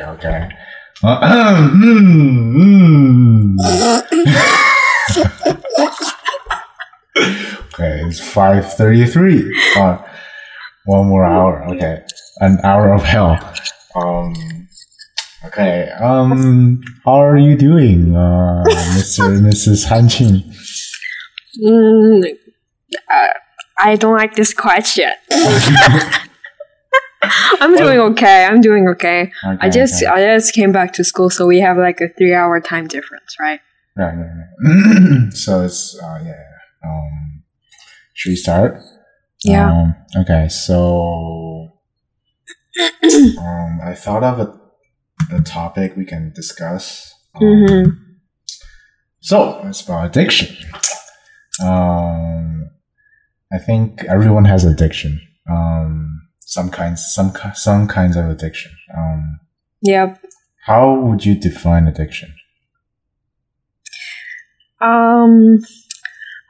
[0.00, 0.48] Okay,
[1.04, 1.50] okay.
[7.72, 9.56] Okay, it's five thirty-three.
[9.76, 9.98] Uh,
[10.84, 11.64] one more hour.
[11.70, 12.02] Okay,
[12.40, 13.38] an hour of hell.
[13.94, 14.34] Um.
[15.46, 15.90] Okay.
[16.00, 16.80] Um.
[17.04, 18.62] How are you doing, uh,
[18.94, 19.88] Mister Mrs.
[19.88, 20.44] Hanqing?
[21.62, 22.36] Mm,
[23.10, 23.28] uh,
[23.78, 25.10] I don't like this question.
[27.60, 28.46] I'm doing okay.
[28.46, 29.32] I'm doing okay.
[29.46, 30.12] Okay, I just okay.
[30.12, 33.36] I just came back to school, so we have like a three hour time difference,
[33.38, 33.60] right?
[33.96, 35.32] Right, right, right.
[35.32, 36.42] so it's uh, yeah.
[36.84, 37.42] Um,
[38.14, 38.78] should we start?
[39.44, 39.70] Yeah.
[39.70, 40.48] Um, okay.
[40.48, 41.72] So,
[43.02, 47.14] um, I thought of a, a topic we can discuss.
[47.34, 47.90] Um, Mm-hmm.
[49.20, 50.56] So it's about addiction.
[51.62, 52.70] Um,
[53.52, 55.20] I think everyone has addiction.
[55.48, 56.19] Um,
[56.50, 58.72] some kinds, some some kinds of addiction.
[58.96, 59.38] Um,
[59.82, 60.20] Yep.
[60.66, 62.34] how would you define addiction?
[64.80, 65.58] Um,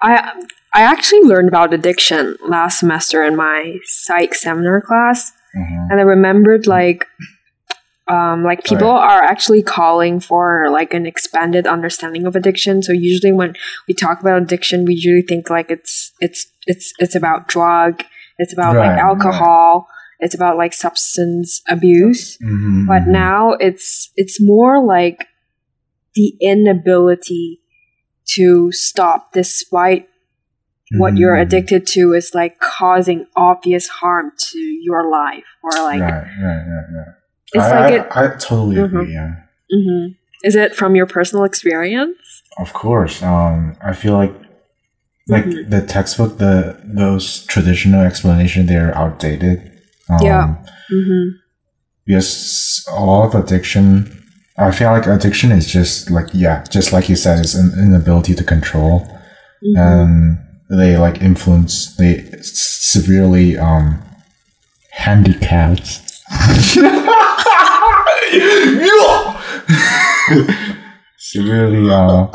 [0.01, 0.33] I
[0.73, 5.91] I actually learned about addiction last semester in my psych seminar class, Mhm.
[5.91, 7.07] and I remembered like.
[8.09, 12.83] Um, like people are actually calling for like an expanded understanding of addiction.
[12.83, 13.55] So usually when
[13.87, 18.03] we talk about addiction, we usually think like it's it's it's it's about drug,
[18.41, 19.87] it's about Right, like alcohol,
[20.19, 22.39] it's about like substance abuse.
[22.43, 23.13] Mhm, but mhm.
[23.25, 25.27] now it's it's more like
[26.15, 27.61] the inability
[28.37, 30.09] to stop despite
[30.99, 31.43] what you're Mhm.
[31.47, 36.89] addicted to is like causing obvious harm to your life or like right, right, right,
[36.97, 37.15] right.
[37.55, 38.85] it's I, like I, it I totally Mhm.
[38.87, 39.13] agree.
[39.15, 39.33] Yeah,
[39.73, 40.17] mhm.
[40.43, 43.23] is it from your personal experience of course.
[43.23, 44.35] Um, I feel like
[45.29, 45.71] like Mhm.
[45.71, 49.63] the textbook, the those traditional explanation, they're outdated.
[50.09, 50.55] Um, Yeah.
[50.91, 51.37] mm-hmm.
[52.07, 54.11] because a lot of addiction
[54.59, 58.35] i feel like addiction is just like yeah just like you said it's an inability
[58.35, 59.07] to control
[59.63, 59.79] Mm-hmm.
[59.79, 60.39] and
[60.81, 64.03] they like influence they severely um
[64.91, 66.01] handicapped
[71.19, 72.27] severely uh,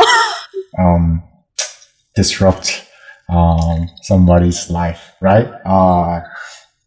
[0.79, 1.23] um
[2.15, 2.87] disrupt
[3.29, 6.21] um somebody's life right uh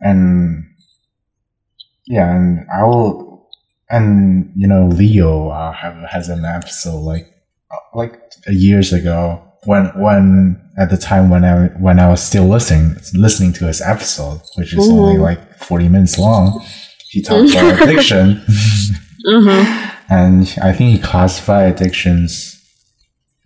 [0.00, 0.64] and
[2.06, 3.48] yeah, and I will,
[3.90, 7.26] and you know, Leo uh, have, has an episode like
[7.70, 12.46] uh, like years ago when when at the time when I when I was still
[12.46, 15.20] listening listening to his episode, which is only Mhm.
[15.22, 16.64] like forty minutes long.
[17.10, 18.42] He talked about addiction,
[19.26, 19.94] Mm-hmm.
[20.10, 22.54] and I think he classified addictions.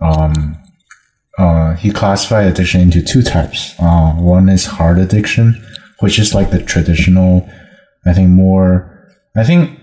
[0.00, 0.56] Um,
[1.38, 3.74] uh, he classified addiction into two types.
[3.78, 5.54] Uh, one is hard addiction,
[6.00, 7.48] which is like the traditional.
[8.04, 8.88] I think more.
[9.36, 9.78] I think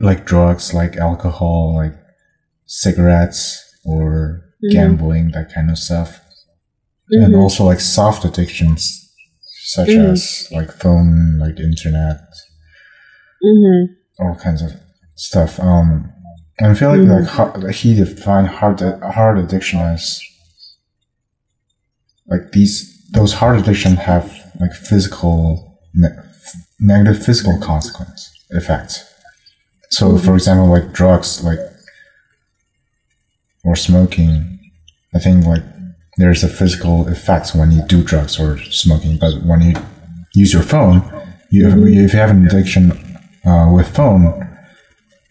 [0.00, 1.94] like drugs, like alcohol, like
[2.66, 4.72] cigarettes or Mhm.
[4.72, 6.20] gambling, that kind of stuff,
[7.10, 7.38] and Mhm.
[7.42, 9.10] also like soft addictions,
[9.66, 10.12] such Mhm.
[10.12, 12.20] as like phone, like internet,
[13.44, 14.24] Mm-hmm.
[14.24, 14.72] all kinds of
[15.14, 15.60] stuff.
[15.60, 16.10] Um,
[16.58, 17.20] and I feel like Mhm.
[17.20, 20.18] like hard, like he defined hard hard addiction as
[22.28, 24.24] like these those hard addiction have
[24.60, 26.18] like physical ne-
[26.80, 29.04] negative physical consequence effects.
[29.90, 30.24] So, Mhm.
[30.24, 31.60] for example, like drugs, like
[33.64, 34.58] or smoking,
[35.14, 35.62] I think like
[36.18, 39.74] there's a physical effect when you do drugs or smoking, but when you
[40.34, 41.02] use your phone,
[41.50, 42.04] you Mhm.
[42.04, 42.84] if you have an addiction
[43.44, 44.24] uh, with phone,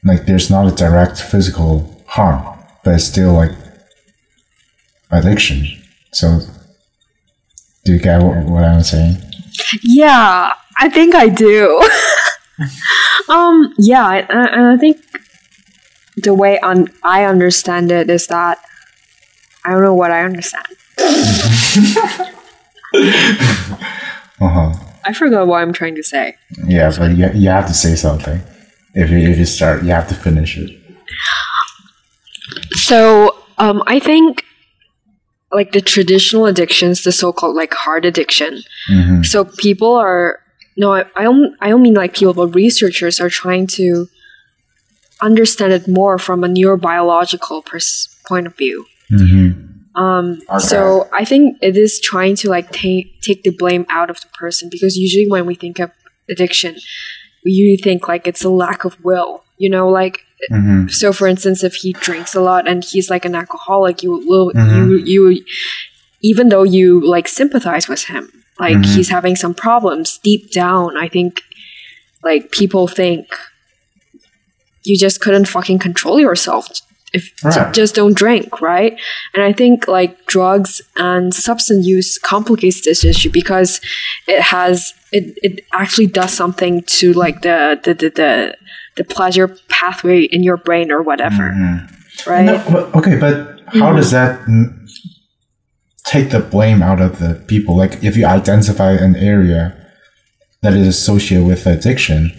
[0.05, 1.71] like there's not a direct physical
[2.07, 2.41] harm,
[2.83, 3.51] but it's still like
[5.11, 5.65] addiction.
[6.13, 6.39] So,
[7.85, 9.17] do you get what, what I'm saying?
[9.83, 11.81] Yeah, I think I do.
[13.29, 14.97] um, yeah, and I think
[16.17, 18.59] the way un- I understand it is that
[19.63, 20.65] I don't know what I understand.
[24.41, 24.73] Uh huh.
[25.05, 26.35] I forgot what I'm trying to say.
[26.67, 28.41] Yeah, but you, you have to say something.
[28.93, 30.71] If you if you start, you have to finish it.
[32.73, 34.43] So, um, I think
[35.55, 38.61] like the traditional addictions, the so-called like hard addiction.
[38.87, 40.39] hmm So people are
[40.77, 41.55] no, I, I don't.
[41.61, 44.07] I don't mean like people, but researchers are trying to
[45.21, 48.85] understand it more from a neurobiological pers- point of view.
[49.09, 49.51] hmm
[49.95, 50.59] Um, Okay.
[50.59, 54.27] So I think it is trying to like take take the blame out of the
[54.37, 55.89] person because usually when we think of
[56.29, 56.75] addiction,
[57.45, 59.43] we usually think like it's a lack of will.
[59.57, 61.11] You know, like hmm so.
[61.13, 64.89] For instance, if he drinks a lot and he's like an alcoholic, you will Mhm.
[64.89, 64.97] you
[65.31, 65.45] you
[66.21, 68.85] even though you like sympathize with him, like Mhm.
[68.95, 70.97] he's having some problems deep down.
[70.97, 71.41] I think
[72.23, 73.27] like people think
[74.83, 76.67] you just couldn't fucking control yourself
[77.13, 77.73] if Right.
[77.73, 78.97] just don't drink, right?
[79.33, 83.79] And I think like drugs and substance use complicates this issue because
[84.27, 88.55] it has it, it actually does something to like the the the, the,
[88.97, 91.89] the pleasure pathway in your brain or whatever, Mhm.
[92.27, 92.45] right?
[92.45, 93.95] No, okay, but how Mhm.
[93.97, 94.39] does that
[96.05, 97.75] take the blame out of the people?
[97.75, 99.73] Like, if you identify an area
[100.61, 102.31] that is associated with addiction,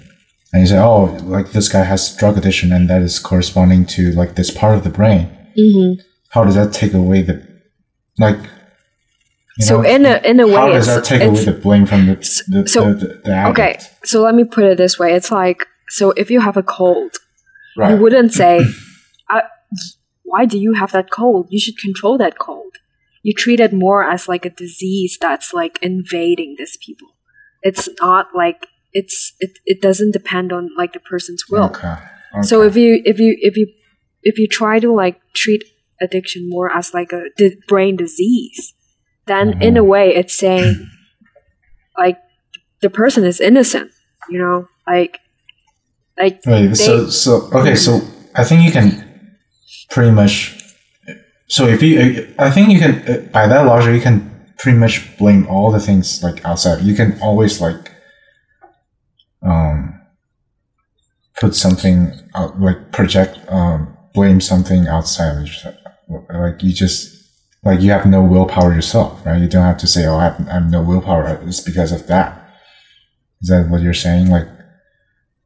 [0.52, 4.12] and you say, "Oh, like this guy has drug addiction, and that is corresponding to
[4.12, 5.92] like this part of the brain," hmm
[6.30, 7.42] how does that take away the
[8.18, 8.38] like?
[9.58, 11.86] you So know, in a in a way, how does that take away the blame
[11.86, 12.14] from the
[12.48, 13.78] the, so- the, the, the okay.
[14.04, 17.16] So let me put it this way: it's like so if you have a cold,
[17.76, 17.90] right?
[17.90, 18.60] you wouldn't say,
[20.22, 21.46] "Why do you have that cold?
[21.50, 22.76] You should control that cold."
[23.22, 27.08] You treat it more as like a disease that's like invading these people.
[27.62, 31.64] It's not like it's it, it doesn't depend on like the person's will.
[31.64, 31.88] Okay.
[31.88, 32.42] okay.
[32.42, 33.66] So if you if you if you
[34.22, 35.64] if you try to like treat
[36.00, 38.74] addiction more as like a di- brain disease,
[39.26, 39.88] then in a mm-hmm.
[39.88, 40.88] way it's saying
[41.98, 42.18] like
[42.80, 43.90] the person is innocent.
[44.28, 45.18] You know, like
[46.18, 48.00] like Wait, so they- so okay, so
[48.34, 49.36] I think you can
[49.90, 50.54] pretty much.
[51.48, 55.46] So if you, I think you can by that logic, you can pretty much blame
[55.48, 56.82] all the things like outside.
[56.82, 57.92] You can always like,
[59.42, 60.00] um,
[61.38, 65.46] put something out, like project, um, blame something outside.
[65.46, 65.74] yourself.
[66.30, 67.14] Like you just
[67.64, 69.40] like you have no willpower yourself, right?
[69.40, 72.06] You don't have to say, "Oh, I have, I have no willpower." It's because of
[72.06, 72.48] that.
[73.42, 74.28] Is that what you're saying?
[74.30, 74.48] Like,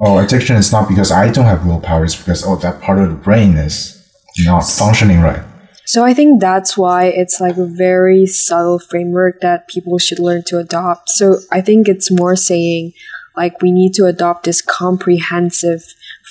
[0.01, 2.05] oh, addiction is not because I don't have willpower.
[2.05, 3.97] It's because oh, that part of the brain is
[4.39, 5.43] not functioning right.
[5.85, 10.45] So I think that's why it's like a very subtle framework that people should learn
[10.45, 11.11] to adopt.
[11.11, 12.93] So I think it's more saying
[13.37, 15.83] like we need to adopt this comprehensive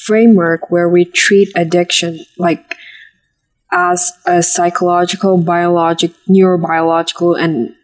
[0.06, 2.77] framework where we treat addiction like
[3.71, 7.75] as a psychological, biologic, neurobiological and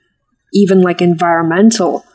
[0.54, 2.06] even like environmental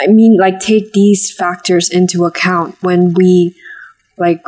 [0.00, 3.56] I mean like take these factors into account when we
[4.16, 4.42] like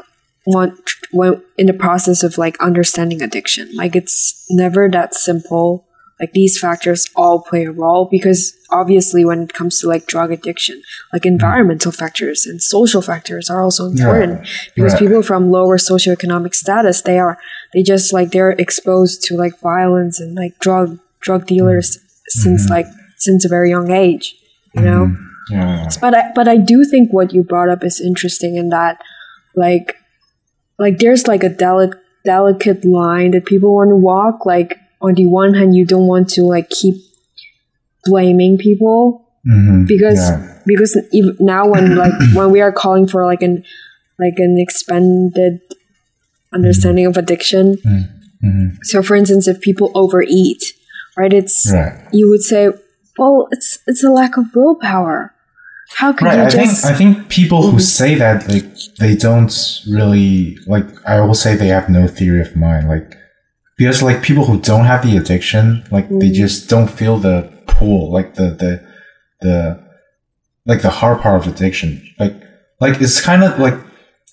[0.46, 0.78] want
[1.12, 3.75] when in the process of like understanding addiction.
[3.75, 5.87] Like it's never that simple.
[6.20, 10.31] Like these factors all play a role because obviously when it comes to like drug
[10.31, 10.81] addiction
[11.12, 11.34] like mm-hmm.
[11.34, 14.49] environmental factors and social factors are also important Right.
[14.75, 15.00] because Right.
[15.00, 17.38] people from lower socioeconomic status they are
[17.75, 22.40] they just like they're exposed to like violence and like drug drug dealers mm-hmm.
[22.40, 22.72] since mm-hmm.
[22.72, 24.37] like since a very young age
[24.75, 25.17] you know Mhm.
[25.51, 25.89] Yeah.
[26.01, 29.01] but I, but I do think what you brought up is interesting in that
[29.57, 29.97] like
[30.79, 35.27] like there's like a delicate delicate line that people want to walk like on the
[35.27, 36.95] one hand you don't want to like keep
[38.05, 39.87] blaming people Mhm.
[39.89, 40.55] because Yeah.
[40.65, 40.97] because
[41.41, 43.65] now when like when we are calling for like an
[44.19, 45.61] like an expanded
[46.53, 47.77] understanding of addiction
[48.45, 48.77] Mhm.
[48.83, 50.63] so for instance if people overeat
[51.17, 51.93] right it's Right.
[52.13, 52.71] you would say
[53.19, 55.32] well it's it's a lack of willpower
[55.97, 56.38] how could Right.
[56.38, 58.64] you I just think I think people who say that like
[58.99, 59.53] they don't
[59.87, 60.87] really like.
[61.06, 62.88] I will say they have no theory of mind.
[62.88, 63.14] Like
[63.76, 66.35] because like people who don't have the addiction, like they Mhm.
[66.43, 68.73] just don't feel the pull, like the the
[69.43, 69.56] the
[70.64, 72.00] like the hard part of addiction.
[72.19, 72.35] Like
[72.81, 73.75] like it's kind of like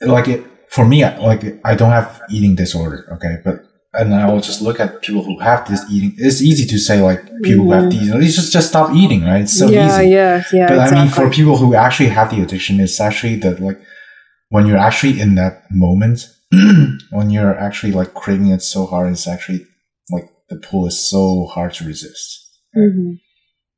[0.01, 1.03] like it for me.
[1.03, 3.05] Like I don't have eating disorder.
[3.15, 3.55] Okay, but.
[3.91, 6.13] And I will just look at people who have this eating.
[6.17, 7.91] It's easy to say like people who have Mhm.
[7.91, 8.07] these.
[8.09, 9.41] You just just stop eating, right?
[9.41, 10.09] It's so yeah, easy.
[10.11, 13.59] yeah, yeah, But I mean, for people who actually have the addiction, it's actually that
[13.59, 13.79] like
[14.49, 16.27] when you're actually in that moment,
[17.11, 19.65] when you're actually like craving it so hard, it's actually
[20.11, 22.27] like the pull is so hard to resist.
[22.77, 23.17] Mhm.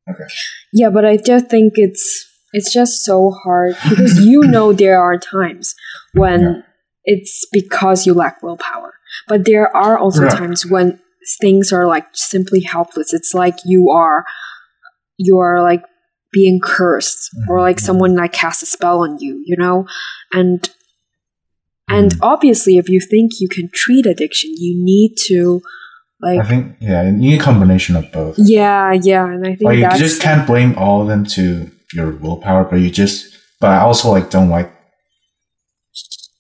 [0.10, 0.25] Okay.
[0.74, 2.03] Yeah, but I just think it's
[2.53, 5.74] it's just so hard because you know there are times
[6.13, 6.53] when Yeah.
[7.06, 8.94] it's because you lack willpower,
[9.27, 10.32] but there are also Right.
[10.38, 11.00] times when
[11.39, 13.13] things are like simply helpless.
[13.13, 14.25] It's like you are
[15.18, 15.84] you are like
[16.34, 17.82] being cursed or like Mhm.
[17.82, 19.86] someone like casts a spell on you, you know?
[20.34, 20.70] And
[21.89, 22.20] and Mhm.
[22.22, 25.62] obviously if you think you can treat addiction, you need to
[26.22, 28.36] like I think yeah, you need a combination of both.
[28.38, 32.12] yeah, yeah, and I think Like you just can't blame all of them to your
[32.12, 33.25] willpower, but you just.
[33.60, 34.72] But I also like don't like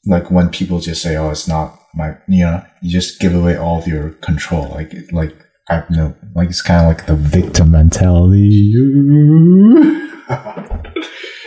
[0.05, 3.55] like when people just say, "Oh, it's not my," you know, you just give away
[3.57, 4.67] all of your control.
[4.69, 5.35] Like like
[5.69, 8.71] I no like it's kind of like the victim mentality.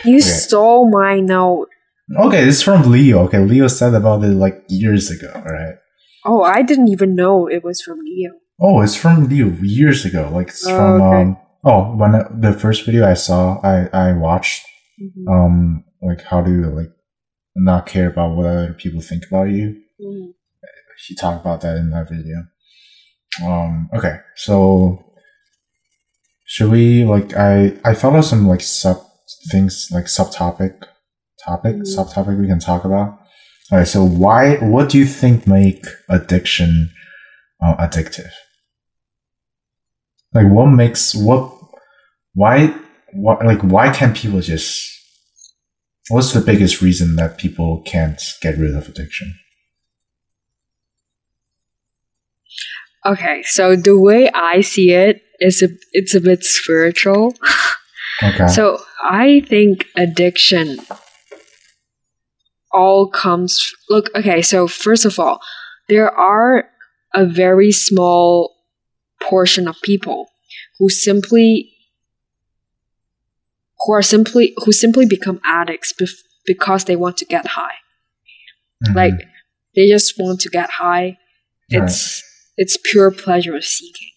[0.05, 0.19] you Okay.
[0.19, 1.67] stole my note.
[2.19, 3.23] okay, this is from Leo.
[3.25, 5.31] Okay, Leo said about it like years ago.
[5.45, 5.75] Right?
[6.25, 8.31] Oh, I didn't even know it was from Leo.
[8.61, 10.29] Oh, it's from Leo years ago.
[10.33, 11.21] Like it's Oh, from okay.
[11.21, 11.37] um.
[11.67, 14.65] Oh, when I- the first video I saw, I I watched
[15.01, 15.27] Mhm.
[15.33, 16.91] um like how to like
[17.55, 19.75] not care about what other people think about you.
[19.99, 20.33] Mhm.
[21.07, 22.37] He talked about that in that video.
[23.43, 25.03] Um, okay, so
[26.45, 28.97] should we like I I thought of some like sub
[29.51, 30.83] things like subtopic
[31.43, 31.95] topic Mhm.
[31.95, 33.19] subtopic we can talk about.
[33.71, 36.91] All right, so why what do you think make addiction
[37.63, 38.31] uh, addictive?
[40.33, 41.51] Like what makes what
[42.33, 42.67] why
[43.13, 44.91] what like why can't people just
[46.09, 49.33] what's the biggest reason that people can't get rid of addiction?
[53.05, 57.35] Okay, so the way I see it is a it's a bit spiritual.
[58.23, 58.47] Okay.
[58.47, 60.79] So I think addiction
[62.71, 65.39] all comes look okay, so first of all,
[65.87, 66.65] there are
[67.13, 68.55] a very small
[69.21, 70.27] portion of people
[70.79, 71.71] who simply
[73.85, 77.75] who are simply who simply become addicts bef- because they want to get high.
[78.87, 78.95] Mhm.
[78.95, 79.27] Like
[79.75, 81.17] they just want to get high.
[81.71, 81.81] Right.
[82.57, 84.09] It's it's pure pleasure seeking.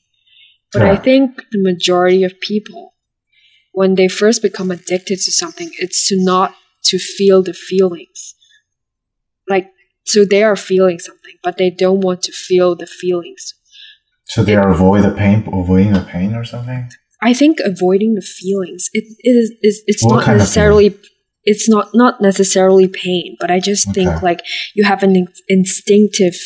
[0.73, 2.95] But I think the majority of people,
[3.73, 6.55] when they first become addicted to something, it's to not
[6.85, 8.35] to feel the feelings.
[9.49, 9.71] Like
[10.05, 13.55] so they are feeling something, but they don't want to feel the feelings.
[14.27, 16.91] So they are avoid the pain, avoiding the pain or something.
[17.23, 20.99] I think avoiding the feelings it, it is is it's What not necessarily
[21.45, 24.43] it's not not necessarily pain, but I just think like
[24.75, 26.37] you have an in- instinctive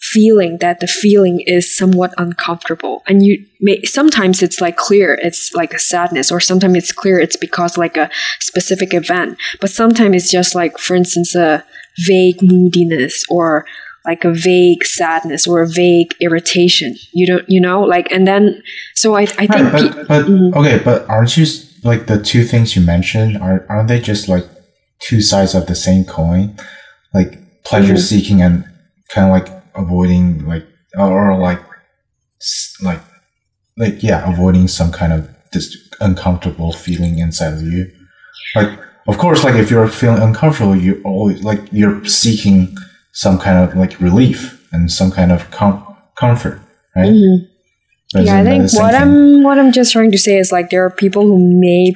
[0.00, 5.52] feeling that the feeling is somewhat uncomfortable and you may sometimes it's like clear it's
[5.54, 10.14] like a sadness or sometimes it's clear it's because like a specific event but sometimes
[10.14, 11.64] it's just like for instance a
[12.06, 13.66] vague moodiness or
[14.06, 18.62] like a vague sadness or a vague irritation you don't you know like and then
[18.94, 20.54] so i, I think Right, pe- but, but Mhm.
[20.54, 21.44] okay, but aren't you
[21.82, 23.36] like the two things you mentioned?
[23.38, 24.44] Are aren't they just like
[25.00, 26.56] two sides of the same coin?
[27.14, 27.98] Like pleasure Mhm.
[28.00, 28.64] seeking and
[29.10, 30.66] kind of like avoiding like
[30.98, 31.60] or like
[32.82, 33.00] like
[33.76, 37.90] like yeah, avoiding some kind of this uncomfortable feeling inside of you.
[38.54, 42.76] Like of course, like if you're feeling uncomfortable, you always like you're seeking
[43.12, 46.60] some kind of like relief and some kind of com- comfort,
[46.94, 47.08] right?
[47.08, 47.48] Mhm.
[48.14, 49.02] Yeah, I think what thing?
[49.02, 51.92] I'm what I'm just trying to say is like there are people who may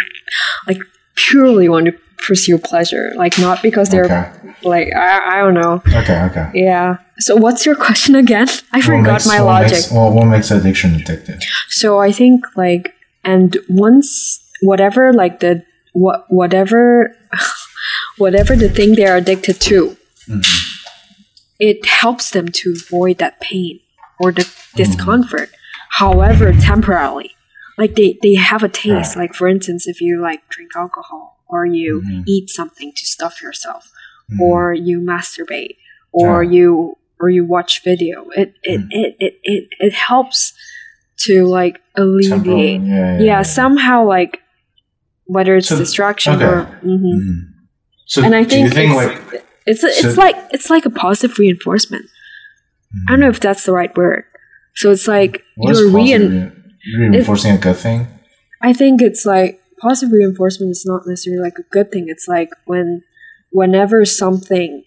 [0.67, 0.79] like
[1.17, 1.93] purely want to
[2.27, 4.31] pursue pleasure, like not because they're okay.
[4.63, 5.83] like I, I don't know.
[6.01, 6.51] Okay, okay.
[6.55, 6.99] Yeah.
[7.19, 8.49] So what's your question again?
[8.73, 9.73] I What forgot makes- my what logic.
[9.73, 11.43] Makes, well, what makes addiction addictive?
[11.69, 17.15] So I think like and once whatever like the what whatever
[18.19, 19.97] whatever the thing they're addicted to,
[20.29, 20.45] Mhm.
[21.59, 23.81] it helps them to avoid that pain
[24.21, 25.51] or the discomfort,
[25.99, 27.33] however temporarily.
[27.79, 29.17] Like they, they have a taste.
[29.17, 29.23] Right.
[29.23, 32.23] Like for instance, if you like drink alcohol or you Mhm.
[32.27, 33.83] eat something to stuff yourself,
[34.31, 34.41] Mhm.
[34.41, 35.77] or you masturbate,
[36.13, 36.51] or Yeah.
[36.57, 38.89] you or you watch video, it it, Mm.
[38.91, 40.53] it, it, it it helps
[41.25, 42.81] to like Temporal- alleviate.
[42.83, 44.41] yeah, Yeah, somehow like
[45.27, 46.45] whether it's So- distraction okay.
[46.45, 46.99] or mhm.
[47.19, 47.39] Mhm.
[48.07, 48.97] So and I think think it's-
[49.33, 52.07] like it's it's So- like it's like a positive reinforcement.
[53.09, 54.25] I don't know if that's the right word.
[54.75, 56.53] So it's like you're rein.
[56.99, 58.09] re- reinforcing a good thing?
[58.61, 62.07] I think it's like positive reinforcement is not necessarily like a good thing.
[62.09, 63.03] It's like when
[63.51, 64.85] whenever something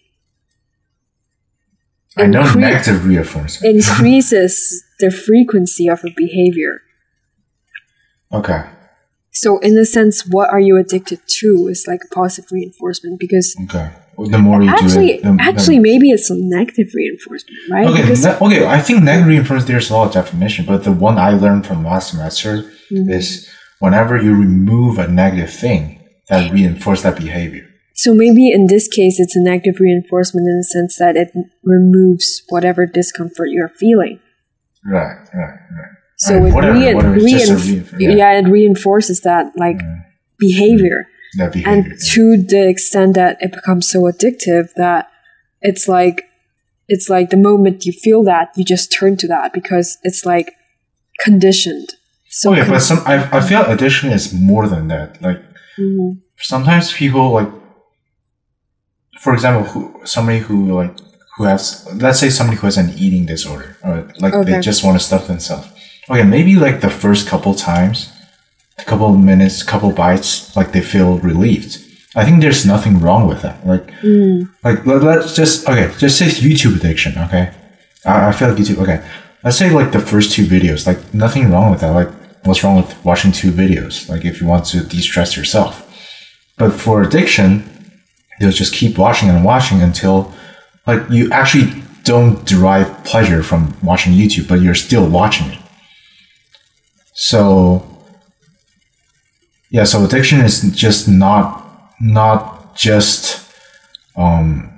[2.16, 3.76] I know incre- negative reinforcement.
[3.76, 6.80] increases the frequency of a behavior.
[8.32, 8.62] okay.
[9.32, 13.90] So in a sense, what are you addicted to is like positive reinforcement because Okay.
[14.16, 17.58] Well, the more you actually, do it, the, the- actually, maybe it's a negative reinforcement,
[17.70, 17.86] right?
[17.86, 18.66] Okay, ne- okay.
[18.66, 19.66] I think negative reinforcement.
[19.68, 23.10] There's a lot of definition, but the one I learned from last semester Mhm.
[23.10, 23.46] is
[23.80, 27.68] whenever you remove a negative thing, that reinforces that behavior.
[27.94, 31.30] So maybe in this case, it's a negative reinforcement in the sense that it
[31.64, 34.20] removes whatever discomfort you're feeling.
[34.84, 35.90] Right, right, right.
[36.18, 38.10] So it whatever, rein- whatever, it's just reinf- reinf- yeah.
[38.10, 38.38] yeah.
[38.38, 39.86] it reinforces that like mm-hmm.
[39.88, 40.00] Mm-hmm.
[40.40, 40.66] Yeah.
[40.66, 41.72] behavior, That behavior.
[41.72, 45.08] and to the extent that it becomes so addictive that
[45.62, 46.22] it's like
[46.88, 50.52] it's like the moment you feel that you just turn to that because it's like
[51.20, 51.94] conditioned.
[52.28, 55.20] So okay, but some I, I feel addiction is more than that.
[55.22, 55.40] Like
[55.78, 56.18] Mhm.
[56.38, 57.50] sometimes people like,
[59.20, 60.94] for example, who somebody who like
[61.36, 64.98] who has let's say somebody who has an eating disorder, or like they just want
[64.98, 65.68] to stuff themselves.
[66.10, 68.12] Okay, maybe like the first couple times,
[68.78, 71.78] a couple of minutes, couple bites, like they feel relieved.
[72.14, 73.66] I think there's nothing wrong with that.
[73.66, 74.48] Like Mm.
[74.64, 77.50] like let, let's just okay just say youtube addiction okay
[78.04, 79.00] I, I feel like youtube okay
[79.42, 82.10] let's say like the first two videos like nothing wrong with that like
[82.46, 85.82] what's wrong with watching two videos like if you want to de-stress yourself
[86.56, 87.64] but for addiction
[88.40, 90.32] you'll just keep watching and watching until
[90.86, 95.58] like you actually don't derive pleasure from watching YouTube, but you're still watching it.
[97.14, 97.84] So
[99.70, 101.64] yeah, so addiction is just not
[102.00, 103.42] not just
[104.16, 104.72] um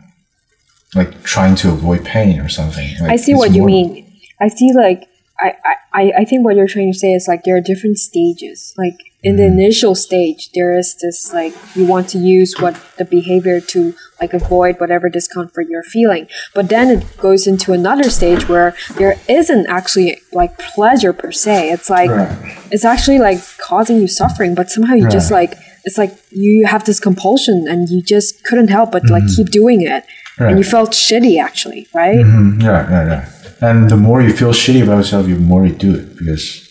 [0.95, 2.89] like trying to avoid pain or something.
[3.01, 4.21] Like, I see what you more- mean.
[4.41, 5.09] I see like
[5.39, 7.99] I, I, I I think what you're trying to say is like there are different
[7.99, 8.75] stages.
[8.77, 9.59] Like in the Mm-hmm.
[9.59, 14.33] initial stage there is this like you want to use what the behavior to like
[14.33, 16.29] avoid whatever discomfort you're feeling.
[16.55, 21.71] But then it goes into another stage where there isn't actually like pleasure per se.
[21.71, 22.59] It's like Right.
[22.71, 25.55] it's actually like causing you suffering, but somehow you just like
[25.85, 29.81] it's like you have this compulsion and you just couldn't help but like keep doing
[29.83, 30.05] it.
[30.05, 30.45] Mm-hmm.
[30.45, 30.51] Right.
[30.51, 32.23] And you felt shitty actually, right?
[32.25, 33.23] Mhm, Yeah, yeah, yeah.
[33.61, 36.65] And the more you feel shitty about yourself, the more you do it because.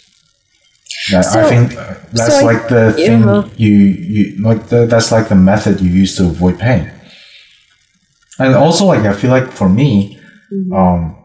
[1.12, 1.74] Yeah, I think
[2.12, 3.48] that's so I- like the thing uh-huh.
[3.58, 3.76] you
[4.16, 4.68] you like.
[4.68, 6.92] The, that's like the method you use to avoid pain.
[8.40, 10.14] And also, like I feel like for me,
[10.50, 10.72] Mm-hmm.
[10.74, 11.18] um,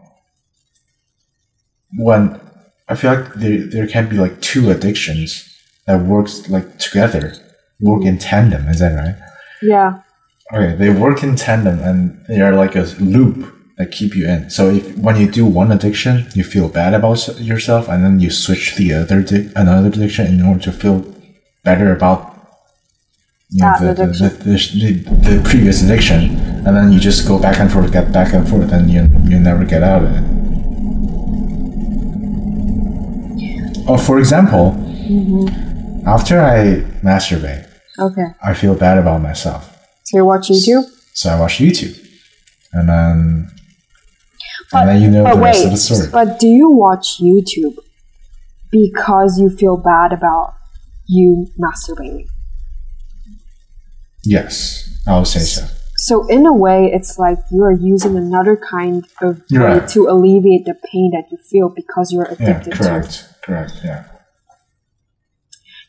[1.97, 2.39] when
[2.89, 5.29] I feel like there there can be like two addictions
[5.87, 7.33] that works like together,
[7.79, 8.67] work in tandem.
[8.67, 9.15] Is that right?
[9.61, 10.01] Yeah.
[10.53, 13.53] Okay, they work in tandem and they are like a loop
[13.83, 14.49] that keep you in.
[14.49, 18.29] So if when you do one addiction, you feel bad about yourself, and then you
[18.29, 21.05] switch the other di- another addiction in order to feel
[21.63, 22.29] better about
[23.49, 26.35] you know, the, the, the, the, previous addiction,
[26.65, 29.39] and then you just go back and forth, get back and forth, and you you
[29.39, 30.23] never get out of it.
[33.87, 36.07] Or oh, for example, mm-hmm.
[36.07, 37.67] after I masturbate,
[37.99, 38.25] Okay.
[38.41, 39.69] I feel bad about myself.
[40.03, 40.85] So you watch YouTube?
[41.13, 41.95] So I watch YouTube,
[42.71, 43.52] and then
[44.73, 46.09] and then you know but the rest wait, of the story.
[46.11, 47.75] but do you watch YouTube
[48.71, 50.53] because you feel bad about
[51.07, 52.27] you masturbating?
[54.23, 55.65] Yes, I would say so.
[55.97, 59.87] So in a way, it's like you are using another kind of way Right.
[59.89, 62.81] to alleviate the pain that you feel because you're Yeah, addicted to it.
[62.81, 63.73] correct, correct.
[63.83, 64.03] Yeah,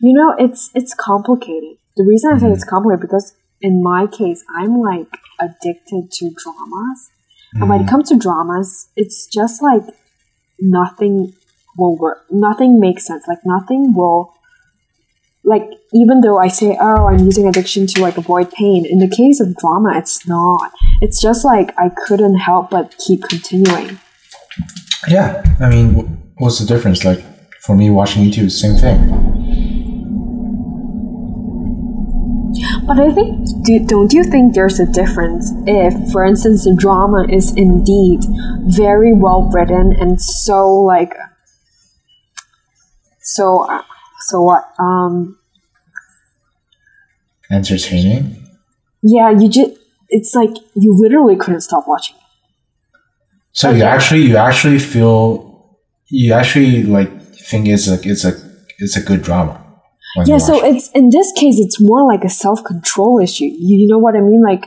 [0.00, 1.78] You know, it's it's complicated.
[1.96, 2.54] The reason I say Mm-hmm.
[2.54, 5.08] it's complicated because in my case, I'm like
[5.40, 7.10] addicted to dramas.
[7.54, 7.70] And Mm-hmm.
[7.70, 9.82] when it comes to dramas, it's just like
[10.60, 11.32] nothing
[11.78, 12.24] will work.
[12.30, 13.24] Nothing makes sense.
[13.28, 14.32] Like nothing will
[15.46, 19.08] like even though I say, oh, I'm using addiction to like avoid pain, in the
[19.14, 20.72] case of drama, it's not.
[21.02, 23.98] It's just like I couldn't help but keep continuing.
[25.08, 25.42] yeah.
[25.60, 27.04] I mean, what's the difference?
[27.04, 27.20] Like
[27.60, 29.43] for me, watching YouTube, same thing.
[32.86, 37.26] But I think, do, don't you think there's a difference if, for instance, the drama
[37.30, 38.20] is indeed
[38.66, 41.14] very well written and so like,
[43.20, 43.82] so, uh,
[44.26, 44.64] so what?
[44.78, 45.38] Um,
[47.50, 48.36] Entertaining.
[49.02, 49.72] yeah, you just,
[50.10, 52.16] it's like you literally couldn't stop watching.
[53.52, 53.84] So you Okay.
[53.84, 58.32] actually, you actually feel, you actually like think it's a, it's a,
[58.78, 59.63] it's a good drama.
[60.26, 63.44] Yeah, so watch it's in this case, it's more like a self control issue.
[63.44, 64.42] You, you know what I mean?
[64.42, 64.66] Like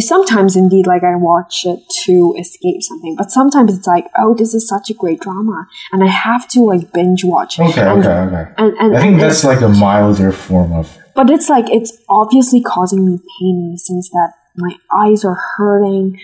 [0.00, 4.54] sometimes, indeed, like I watch it to escape something, but sometimes it's like, oh, this
[4.54, 7.58] is such a great drama, and I have to like binge watch.
[7.60, 8.52] okay, and, okay, okay.
[8.56, 11.92] And, and, I think and that's like a milder form of but it's like it's
[12.08, 16.18] obviously causing me pain in the sense that my eyes are hurting,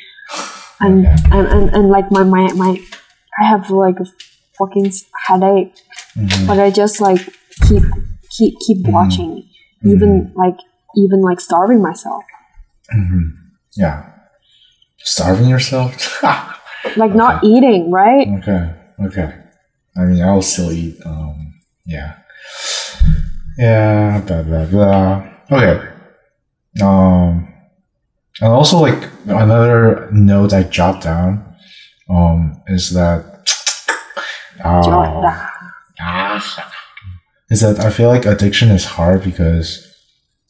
[0.81, 1.16] and Okay.
[1.33, 2.81] and, and, and like my, my my
[3.40, 4.07] I have like a
[4.59, 4.90] fucking
[5.27, 5.74] headache,
[6.16, 6.46] Mhm.
[6.46, 7.20] but I just like
[7.68, 7.82] keep
[8.30, 9.48] keep keep watching,
[9.84, 10.56] even like
[10.96, 12.22] even like starving myself,
[12.94, 13.32] Mhm.
[13.76, 14.04] yeah,
[14.98, 16.22] starving yourself.
[16.96, 18.26] like not eating, right?
[18.38, 18.70] Okay.
[19.06, 19.34] Okay.
[19.96, 20.96] I mean, I'll still eat.
[21.06, 21.54] Um.
[21.86, 22.14] Yeah.
[23.58, 24.20] Yeah.
[24.26, 25.28] Blah blah blah.
[25.50, 25.88] Okay.
[26.82, 27.48] Um.
[28.40, 31.44] And also, like another note I jot down,
[32.10, 33.30] um, is that.
[34.64, 34.80] Uh,
[37.50, 39.87] is that I feel like addiction is hard because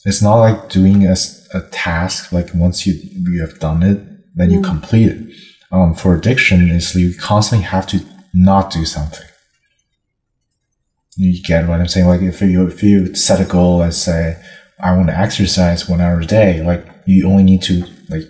[0.05, 1.17] it's not like doing a
[1.71, 3.99] task like once you you have done it
[4.35, 4.65] then you Mm.
[4.65, 5.35] complete it
[5.71, 8.01] um, for addiction is you constantly have to
[8.35, 9.27] not do something
[11.17, 14.37] you get what i'm saying like if you if you set a goal let's say
[14.81, 18.25] i want to exercise one hour a day like you only need to like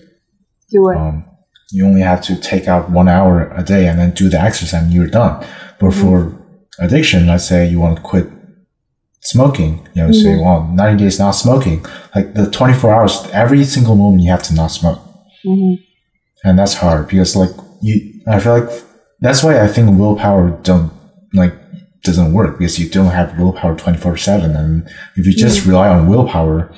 [0.70, 0.96] Do it.
[0.96, 1.24] um,
[1.72, 4.82] you only have to take out one hour a day and then do the exercise
[4.82, 5.44] and you're done.
[5.80, 6.36] But for
[6.78, 8.26] addiction, let's say you want to quit
[9.24, 11.84] smoking, you know, say, well, 90 days not smoking,
[12.14, 15.00] like the 24 hours, every single moment you have to not smoke.
[15.42, 15.74] hmm
[16.44, 17.50] And that's hard because like
[17.82, 18.70] you, I feel like
[19.20, 20.92] that's why I think willpower don't
[21.32, 21.54] like,
[22.02, 24.54] doesn't work because you don't have willpower 24 seven.
[24.54, 26.70] And if you just rely on willpower,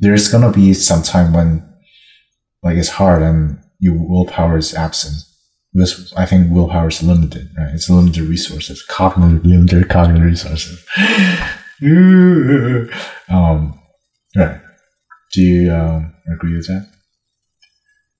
[0.00, 1.62] there's gonna be some time when
[2.62, 5.16] like it's hard and your willpower is absent.
[5.74, 7.74] Because I think willpower is limited, right?
[7.74, 10.82] It's limited resources, cognitive limited cognitive resources.
[13.28, 13.80] um.
[15.32, 16.88] Do you um, agree with that?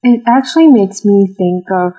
[0.03, 1.93] It actually makes me think of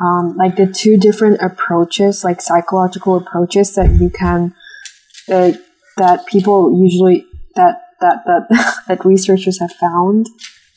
[0.00, 4.54] um, like the two different approaches, like psychological approaches that you can
[5.30, 5.52] uh,
[5.96, 7.26] that people usually
[7.56, 10.26] that that that that researchers have found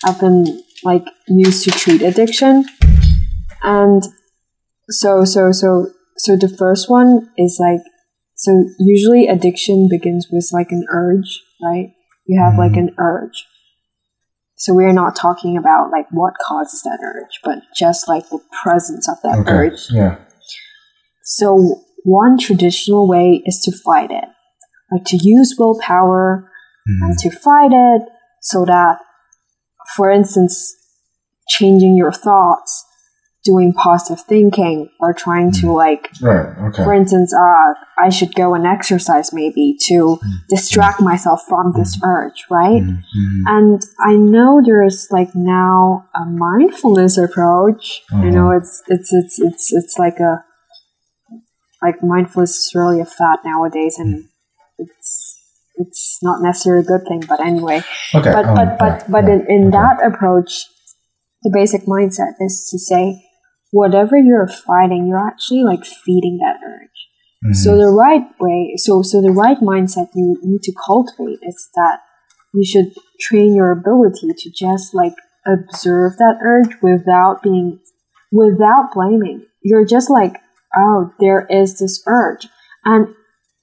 [0.04, 2.66] have been like used to treat addiction,
[3.62, 4.04] and
[4.90, 7.82] so so so so the first one is like
[8.42, 11.94] so usually addiction begins with like an urge, right?
[12.26, 13.46] You have like an urge.
[14.56, 19.08] So we're not talking about like what causes that urge, but just like the presence
[19.08, 19.52] of that Okay.
[19.52, 19.92] urge.
[19.92, 20.18] Yeah.
[21.24, 24.30] So one traditional way is to fight it,
[24.92, 26.50] like to use willpower
[26.90, 27.10] Mhm.
[27.10, 28.10] and to fight it
[28.42, 28.98] so that,
[29.96, 30.76] for instance,
[31.48, 32.86] changing your thoughts,
[33.44, 36.46] doing positive thinking, or trying to like, Right.
[36.68, 36.84] Okay.
[36.84, 42.46] for instance, uh, I should go and exercise maybe to distract myself from this urge,
[42.52, 42.84] right?
[42.84, 43.00] Mhm.
[43.02, 43.44] Mhm.
[43.48, 48.04] And I know there's like now a mindfulness approach.
[48.12, 48.58] You know, Uh-huh.
[48.58, 50.44] it's it's it's it's it's like a
[51.82, 54.26] like mindfulness is really a fad nowadays, and
[54.78, 55.36] it's
[55.78, 57.24] it's not necessarily a good thing.
[57.28, 57.82] But anyway,
[58.14, 58.32] Okay.
[58.32, 60.68] but um, but but but in, in that approach,
[61.42, 63.24] the basic mindset is to say
[63.72, 67.00] whatever you're fighting, you're actually like feeding that urge.
[67.46, 67.56] Mhm.
[67.56, 72.00] So the right way, so so the right mindset you need to cultivate is that
[72.54, 77.80] you should train your ability to just like observe that urge without being
[78.32, 79.46] without blaming.
[79.64, 80.38] You're just like,
[80.76, 82.48] oh, there is this urge.
[82.86, 83.08] And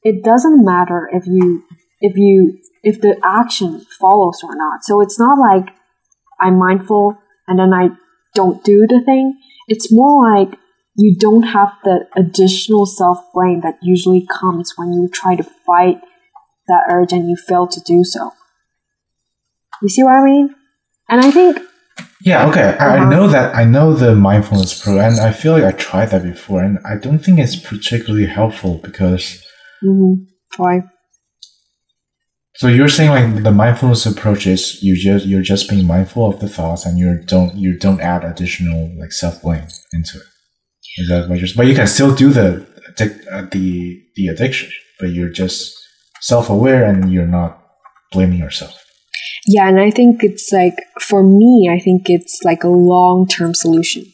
[0.03, 1.62] it doesn't matter if you
[2.01, 4.85] if you if the action follows or not.
[4.85, 5.75] So it's not like
[6.40, 7.90] I'm mindful and then I
[8.35, 9.38] don't do the thing.
[9.68, 10.59] It's more like
[10.96, 16.00] you don't have the additional self blame that usually comes when you try to fight
[16.66, 18.33] that urge and you fail to do so.
[19.83, 20.54] You see what I mean?
[21.09, 21.61] And I think
[22.20, 22.76] Yeah, okay.
[22.81, 23.11] I, I Uh-huh.
[23.11, 23.54] know that.
[23.54, 26.96] I know the mindfulness pro, and I feel like I tried that before, and I
[26.96, 29.24] don't think it's particularly helpful because.
[29.85, 30.26] mhm,
[30.57, 30.83] why?
[32.59, 36.40] So you're saying like the mindfulness approach is you just you're just being mindful of
[36.40, 40.25] the thoughts, and you don't you don't add additional like self blame into it.
[40.99, 41.49] Is that what you're?
[41.57, 42.66] But you can still do the
[43.31, 45.73] uh, the the addiction, but you're just
[46.21, 47.62] self aware, and you're not
[48.11, 48.75] blaming yourself.
[49.47, 53.55] Yeah, and I think it's like for me, I think it's like a long term
[53.55, 54.05] solution.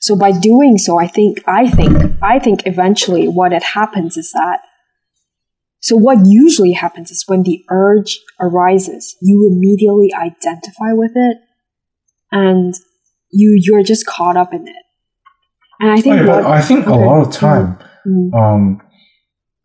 [0.00, 4.32] So by doing so, I think I think I think eventually what it happens is
[4.32, 4.58] that
[5.82, 11.36] so what usually happens is when the urge arises, you immediately identify with it
[12.30, 12.74] and
[13.30, 14.76] you you're just caught up in it.
[15.80, 18.34] And I think Okay, what I think a lot of time, Mm.
[18.34, 18.80] um,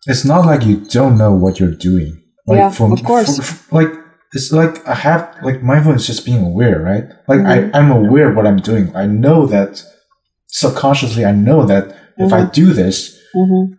[0.08, 2.12] it's not like you don't know what you're doing.
[2.47, 3.39] Like Yeah, from, of course.
[3.39, 3.89] f- f- like
[4.34, 7.06] it's like I have like mindfulness is just being aware, right?
[7.27, 7.71] Like Mhm.
[7.73, 8.86] I, I'm aware of what I'm doing.
[8.95, 9.84] I know that
[10.47, 11.25] subconsciously.
[11.25, 13.77] I know that if I do this, Mhm.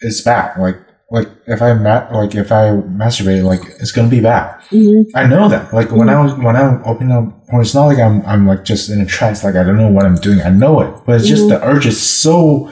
[0.00, 0.58] it's bad.
[0.60, 0.76] Like
[1.10, 2.70] like if I ma- like if I
[3.02, 4.60] masturbate, like it's gonna be bad.
[4.70, 5.04] Mhm.
[5.14, 5.72] I know that.
[5.72, 8.64] Like when I was when I'm opening up porn, it's not like I'm I'm like
[8.64, 9.42] just in a trance.
[9.42, 10.40] Like I don't know what I'm doing.
[10.42, 11.48] I know it, but it's just Mhm.
[11.50, 12.70] the urge is so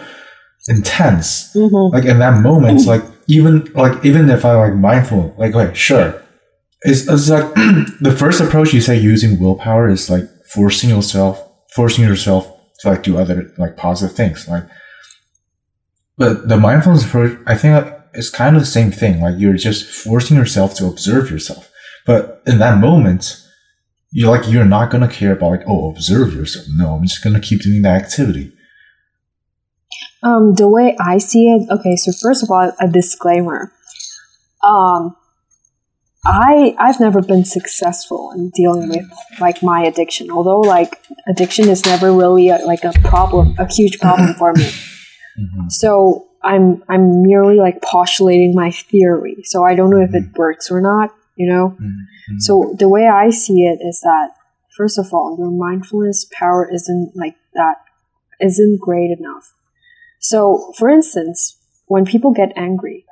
[0.69, 1.53] intense.
[1.55, 1.93] Mhm.
[1.93, 6.15] Like in that moment, like even like even if I like mindful, like okay, sure,
[6.83, 7.47] it's, it's like
[8.01, 11.43] the first approach you say using willpower is like forcing yourself,
[11.75, 14.47] forcing yourself to like do other like positive things.
[14.47, 14.65] Like,
[16.19, 19.21] but the mindfulness approach, I think like, it's kind of the same thing.
[19.21, 21.71] Like you're just forcing yourself to observe yourself.
[22.05, 23.43] But in that moment,
[24.13, 26.67] you're like you're not gonna care about like oh observe yourself.
[26.77, 28.53] No, I'm just gonna keep doing that activity.
[30.23, 33.73] Um, the way I see it, okay, so first of all, a disclaimer.
[34.67, 35.15] Um,
[36.25, 39.05] I I've never been successful in dealing with
[39.41, 40.31] like my addiction.
[40.31, 44.65] Although like addiction is never really a, like a problem, a huge problem for me.
[45.39, 45.71] Mhm.
[45.71, 49.37] So I'm I'm merely like postulating my theory.
[49.45, 51.11] So I don't know if it works or not.
[51.37, 51.77] You know.
[51.81, 52.41] Mhm.
[52.47, 54.29] So the way I see it is that
[54.77, 57.77] first of all, your mindfulness power isn't like that
[58.41, 59.55] isn't great enough.
[60.19, 61.57] So for instance,
[61.87, 63.05] when people get angry,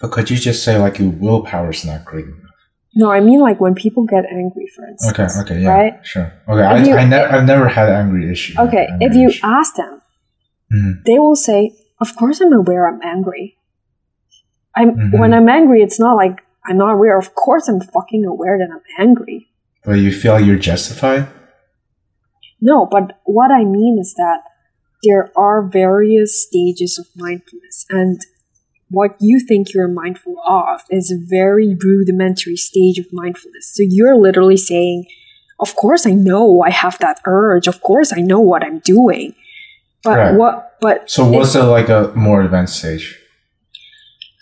[0.00, 2.40] But could you just say like your willpower is not great enough?
[2.94, 5.12] no, I mean like when people get angry, for instance.
[5.18, 5.94] Okay, okay, yeah, Right?
[6.12, 6.28] sure.
[6.48, 8.54] Okay, I, you, I ne- I've never had angry issue.
[8.66, 9.46] Okay, angry if you issue.
[9.58, 9.94] ask them,
[10.74, 11.04] Mhm.
[11.04, 11.60] they will say,
[12.00, 13.56] "Of course, I'm aware I'm angry.
[14.74, 15.18] I'm Mhm.
[15.18, 15.82] when I'm angry.
[15.82, 17.16] It's not like I'm not aware.
[17.18, 19.48] Of course, I'm fucking aware that I'm angry.
[19.84, 21.28] But you feel you're justified?
[22.60, 24.40] No, but what I mean is that
[25.04, 28.20] there are various stages of mindfulness, and
[28.90, 33.72] what you think you're mindful of is a very rudimentary stage of mindfulness.
[33.74, 35.06] So you're literally saying,
[35.58, 37.66] Of course, I know I have that urge.
[37.66, 39.34] Of course, I know what I'm doing.
[40.02, 40.34] But Right.
[40.34, 43.18] what, but So what's the like a more advanced stage?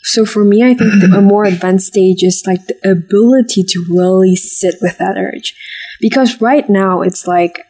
[0.02, 3.86] So for me, I think the, a more advanced stage is like the ability to
[3.90, 5.54] really sit with that urge.
[6.00, 7.60] Because right now it's like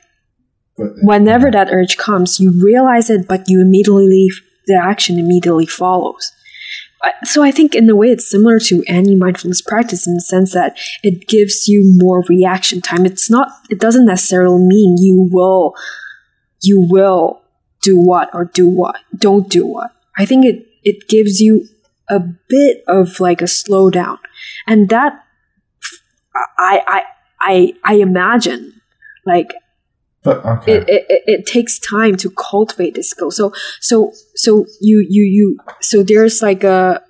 [0.77, 4.29] whenever that urge comes, you realize it, but you immediately
[4.66, 6.33] the action immediately follows.
[7.25, 10.55] So I think in a way it's similar to any mindfulness practice in the sense
[10.55, 13.05] that it gives you more reaction time.
[13.05, 15.75] It's not, it doesn't necessarily mean you will,
[16.62, 17.44] you will
[17.85, 19.90] do what or do what, don't do what.
[20.16, 21.68] I think it, it gives you
[22.09, 24.18] a bit of like a slowdown.
[24.66, 25.12] And that,
[26.59, 27.03] I, I,
[27.40, 28.81] I, I imagine
[29.27, 29.53] like
[30.23, 30.73] But okay.
[30.73, 33.31] it, it, it, it takes time to cultivate this skill.
[33.31, 37.03] So so so you you you so there's like a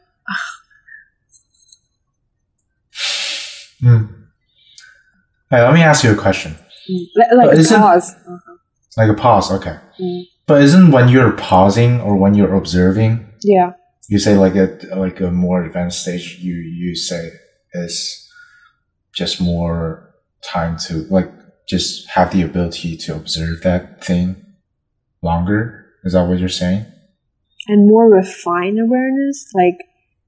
[3.80, 4.04] Hmm.
[5.50, 6.56] Hey, let me ask you a question.
[7.16, 8.14] like, like But a pause.
[8.96, 9.76] Like a pause, okay.
[10.00, 10.22] Mm.
[10.46, 13.72] But isn't when you're pausing or when you're observing, Yeah.
[14.08, 17.30] you say like a like a more advanced stage, you you say
[17.72, 18.28] is
[19.14, 21.30] just more time to like
[21.66, 24.36] just have the ability to observe that thing
[25.22, 25.86] longer.
[26.04, 26.84] Is that what you're saying?
[27.68, 29.78] And more refined awareness, like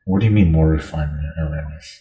[0.06, 2.00] What do you mean more refined awareness?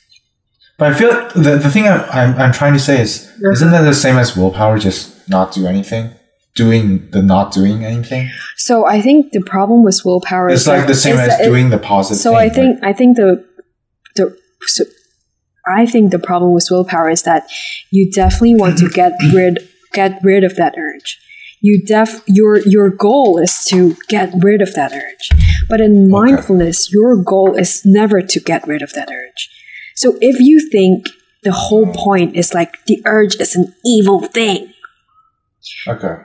[0.77, 3.51] But I feel like the, the thing I, I'm, I'm trying to say is, uh-huh.
[3.51, 6.11] isn't that the same as willpower, just not do anything?
[6.55, 8.29] Doing the not doing anything?
[8.55, 11.45] so I think the problem with willpower It's is like the same as that it-
[11.49, 12.39] doing the positive so thing.
[12.39, 13.45] I think I think the
[14.15, 14.83] the so
[15.67, 17.47] I think the problem with willpower is that
[17.91, 21.19] you definitely want to get rid get rid of that urge.
[21.61, 25.29] You def your your goal is to get rid of that urge.
[25.67, 29.49] But in mindfulness, your goal is never to get rid of that urge.
[29.95, 31.07] So if you think
[31.43, 31.95] the whole mm.
[31.95, 34.71] point is like the urge is an evil thing,
[35.87, 36.17] Okay.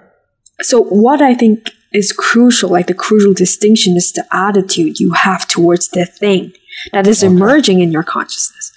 [0.62, 5.46] So what I think is crucial, like the crucial distinction, is the attitude you have
[5.49, 6.53] towards the thing
[6.92, 7.33] that is Okay.
[7.33, 8.73] emerging in your consciousness.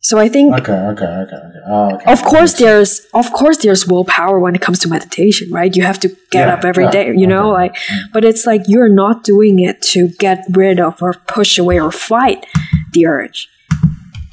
[0.00, 1.58] So I think, Okay, okay, okay, okay.
[1.68, 2.12] Oh, okay.
[2.12, 5.74] of course, there's of course there's willpower when it comes to meditation, right?
[5.74, 7.76] You have to get Yeah, up every yeah, day, you know, like.
[8.12, 11.90] But it's like you're not doing it to get rid of or push away or
[11.90, 12.46] fight
[12.92, 13.48] the urge.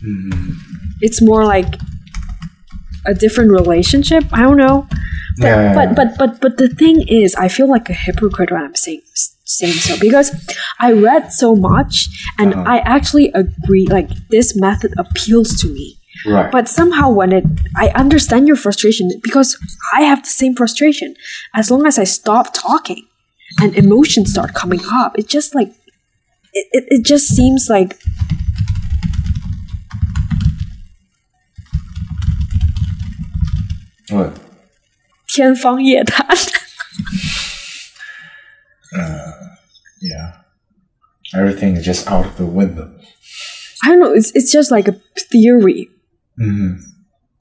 [0.06, 0.54] Mhm.
[1.02, 1.76] It's more like
[3.06, 4.24] a different relationship.
[4.32, 4.88] I don't know.
[5.40, 8.62] But, Yeah, but but but but the thing is, I feel like a hypocrite when
[8.64, 9.02] I'm saying
[9.46, 10.32] saying so because
[10.80, 12.08] I read so much
[12.40, 12.64] and Uh-huh.
[12.76, 13.88] I actually agree.
[13.88, 16.52] Like this method appeals to me, Right.
[16.52, 19.58] but somehow when it, I understand your frustration because
[19.94, 21.16] I have the same frustration.
[21.56, 23.02] As long as I stop talking
[23.62, 25.70] and emotions start coming up, it just like
[26.54, 27.92] it, it, it just seems like
[34.11, 34.33] what?
[35.27, 36.27] 天方夜谭。
[40.01, 40.33] Yeah.
[41.35, 42.91] Everything is just out of the window.
[43.85, 44.13] I don't know.
[44.13, 44.97] It's it's just like a
[45.31, 45.89] theory
[46.39, 46.75] hmm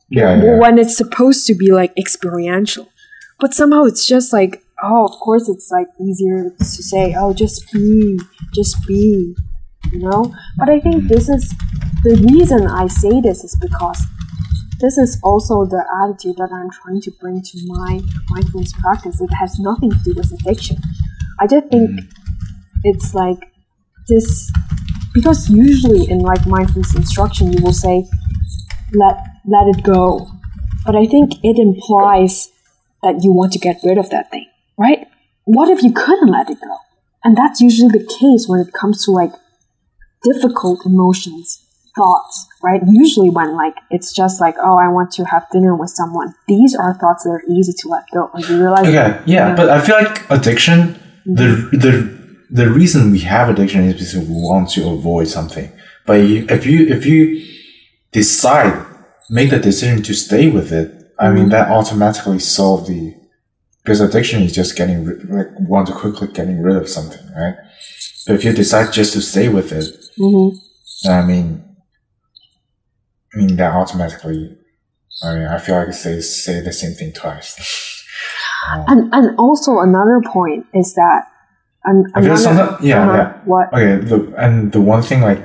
[0.09, 0.57] Yeah, yeah.
[0.59, 2.89] when it's supposed to be like experiential,
[3.39, 7.71] but somehow it's just like oh, of course it's like easier to say oh, just
[7.71, 8.19] be,
[8.53, 9.35] just be,
[9.91, 10.33] you know.
[10.57, 11.49] But I think this is
[12.03, 13.99] the reason I say this is because
[14.82, 19.20] this is also the attitude that I'm trying to bring to my mindfulness practice.
[19.20, 20.76] It has nothing to do with addiction.
[21.40, 22.06] I just think mm.
[22.84, 23.52] it's like
[24.08, 24.52] this
[25.14, 28.04] because usually in like mindfulness instruction you will say
[28.92, 29.16] let
[29.46, 30.28] let it go.
[30.84, 32.50] But i think it implies
[33.04, 34.46] that you want to get rid of that thing
[34.78, 35.06] right?
[35.44, 36.76] What if you couldn't let it go?
[37.24, 39.32] And that's usually the case when it comes to like
[40.22, 41.61] difficult emotions
[41.94, 45.90] thoughts right usually when like it's just like oh i want to have dinner with
[45.90, 49.54] someone these are thoughts that are easy to let go and you realize Okay, yeah,
[49.54, 50.76] but I feel like addiction,
[51.26, 51.94] the the
[52.50, 55.70] the reason we have addiction is because we want to avoid something.
[56.06, 57.46] But you, if you if you
[58.12, 58.74] decide,
[59.30, 63.14] make the decision to stay with it, I mean that automatically solve the
[63.82, 67.56] because addiction is just getting rid, like want to quickly getting rid of something, right?
[68.26, 70.52] But if you decide just to stay with it, Mhm.
[71.08, 71.64] I mean,
[73.34, 74.56] I mean that automatically.
[75.24, 77.56] I mean, I feel like I say say the same thing twice.
[78.70, 81.24] Um, and and also another point is that
[81.84, 83.40] an, I feel sometimes- yeah, uh-huh, yeah.
[83.44, 85.42] what Okay, the and the one thing like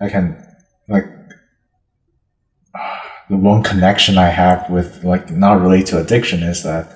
[0.00, 0.36] I can
[0.88, 1.06] like
[3.30, 6.92] the one connection I have with like not related to addiction is that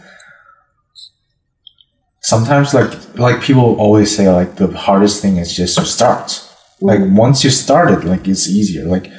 [2.20, 6.44] sometimes like like people always say like the hardest thing is just to start.
[6.80, 8.84] Like once you start it, like it's easier.
[8.84, 9.10] Like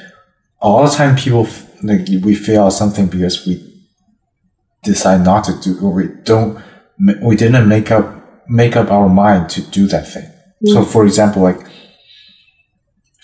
[0.60, 1.48] all the time, people
[1.82, 3.66] like we fail at something because we
[4.82, 6.62] decide not to do or we don't
[7.22, 10.28] we didn't make up make up our mind to do that thing.
[10.66, 10.86] So mm.
[10.86, 11.60] for example, like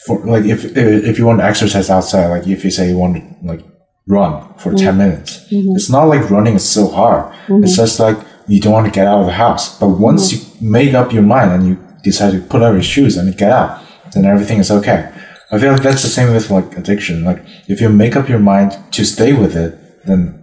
[0.07, 3.17] for like if if you want to exercise outside, like if you say you want
[3.17, 3.61] to like
[4.07, 4.79] run for mm.
[4.79, 5.77] ten minutes, mm-hmm.
[5.77, 7.33] it's not like running is so hard.
[7.47, 7.65] Mm-hmm.
[7.65, 8.17] It's just like
[8.49, 9.79] you don't want to get out of the house.
[9.79, 10.65] But once mm-hmm.
[10.65, 13.51] you make up your mind and you decide to put on your shoes and get
[13.51, 15.13] out, then everything is okay.
[15.53, 17.25] I feel like that's the same with like addiction.
[17.25, 20.43] Like if you make up your mind to stay with it, then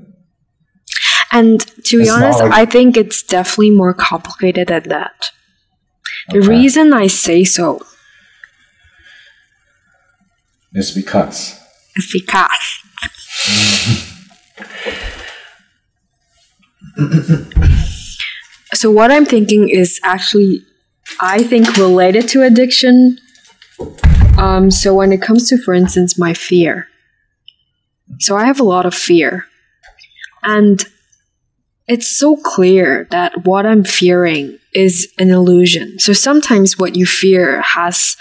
[1.31, 5.31] And to be honest, like- I think it's definitely more complicated than that.
[6.29, 6.47] The Okay.
[6.47, 7.81] reason I say so
[10.75, 11.59] it's because
[11.95, 12.65] is because
[18.73, 20.61] so what I'm thinking is actually
[21.19, 23.17] I think related to addiction.
[24.37, 26.87] Um, so when it comes to, for instance, my fear.
[28.19, 29.45] So I have a lot of fear.
[30.43, 30.83] And
[31.87, 35.99] it's so clear that what I'm fearing is an illusion.
[35.99, 38.15] So sometimes what you fear has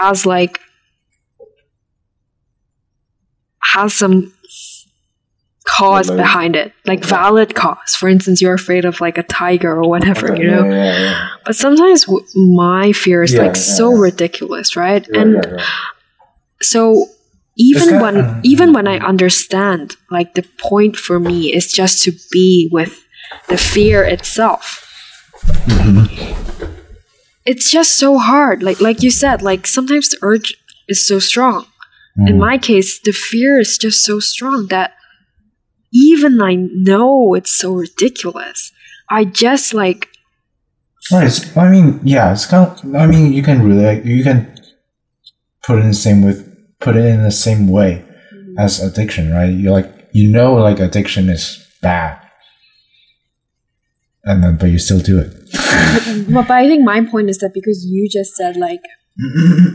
[0.00, 0.60] has like
[3.62, 4.32] has some
[5.76, 7.10] cause behind it, like Okay.
[7.10, 7.94] valid cause.
[8.00, 10.64] For instance, you're afraid of like a tiger or whatever, Okay, you know.
[10.64, 11.28] yeah, yeah, yeah.
[11.44, 14.00] But sometimes w- my fear is Yeah, like yeah, so yeah.
[14.08, 15.06] ridiculous, right?
[15.08, 15.36] And
[16.62, 17.06] so
[17.56, 22.12] even when uh, even when I understand, like the point for me is just to
[22.32, 22.94] be with
[23.48, 24.84] the fear itself.
[27.44, 28.62] It's just so hard.
[28.62, 30.54] Like like you said, like sometimes the urge
[30.88, 31.66] is so strong.
[32.26, 32.40] In Mm.
[32.48, 34.92] my case, the fear is just so strong that
[35.92, 38.72] even I know it's so ridiculous.
[39.10, 40.08] I just like
[41.10, 41.56] Right.
[41.56, 42.94] I mean, yeah, it's kind of.
[42.94, 44.04] I mean, you can relate.
[44.04, 44.54] You can
[45.62, 46.44] put it in the same with
[46.80, 48.04] put it in the same way
[48.58, 49.50] as addiction, right?
[49.50, 52.20] You like you know like addiction is bad,
[54.24, 55.32] and then but you still do it.
[56.28, 58.82] but, but I think my point is that because you just said like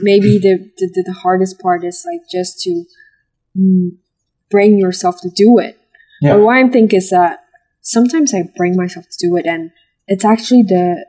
[0.01, 2.85] maybe the, the the hardest part is like just to
[3.57, 3.89] mm,
[4.51, 5.79] bring yourself to do it.
[6.23, 6.35] Yeah.
[6.35, 7.39] But what I'm thinking is that
[7.81, 9.71] sometimes I bring myself to do it, and
[10.07, 11.05] it's actually the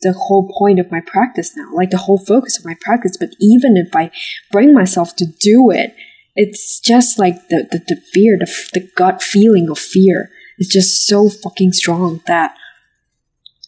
[0.00, 3.16] the whole point of my practice now, like the whole focus of my practice.
[3.16, 4.10] But even if I
[4.50, 5.94] bring myself to do it,
[6.34, 11.06] it's just like the the, the fear, the, the gut feeling of fear is just
[11.06, 12.56] so fucking strong that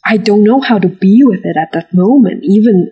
[0.04, 2.90] I don't know how to be with it at that moment, even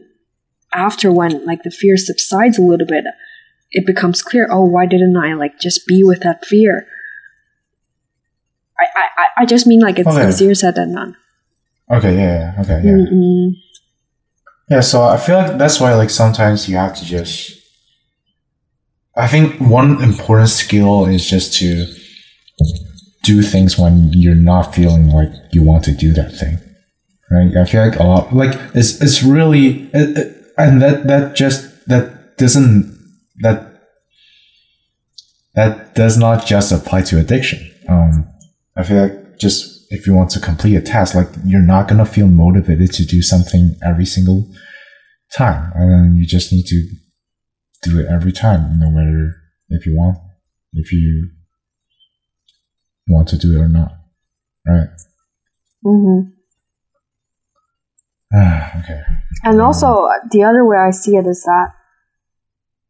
[0.73, 3.05] after when like the fear subsides a little bit,
[3.73, 4.47] it becomes clear.
[4.49, 6.87] Oh, why didn't I like just be with that fear?
[8.79, 10.29] I I, I- just mean like it's Okay.
[10.29, 11.17] easier said than done.
[11.91, 12.17] Okay.
[12.17, 12.53] Yeah.
[12.57, 12.81] yeah, Okay.
[12.85, 12.93] Yeah.
[12.93, 13.53] Mm-mm.
[14.71, 17.53] Yeah, so I feel like that's why like sometimes you have to just
[19.17, 21.87] I think one important skill is just to
[23.23, 26.59] do things when you're not feeling like you want to do that thing.
[27.31, 27.57] Right?
[27.57, 31.87] I feel like a lot like it's it's really it, it- and that that just
[31.89, 32.97] that doesn't
[33.43, 33.73] that
[35.55, 37.61] that does not just apply to addiction.
[37.89, 38.27] Um
[38.77, 42.07] I feel like just if you want to complete a task, like you're not gonna
[42.07, 44.49] feel motivated to do something every single
[45.37, 46.89] time, and then you just need to
[47.83, 49.37] do it every time, no matter
[49.69, 50.19] if you want,
[50.73, 51.31] if you
[53.09, 53.93] want to do it or not,
[54.67, 54.89] right?
[55.85, 56.31] Mm-hmm.
[58.35, 59.03] Ah, okay.
[59.45, 61.69] And also, the other way I see it is that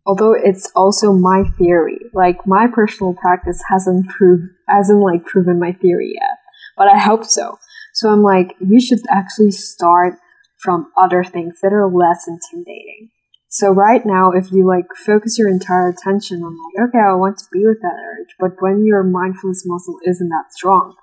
[0.07, 5.73] although it's also my theory, like my personal practice hasn't proved hasn't like proven my
[5.73, 6.39] theory yet,
[6.77, 7.59] but I hope so.
[7.93, 10.15] So I'm like, you should actually start
[10.59, 13.11] from other things that are less intimidating.
[13.49, 17.39] So right now, if you like focus your entire attention on like, okay, I want
[17.39, 20.95] to be with that urge, but when your mindfulness muscle isn't that strong,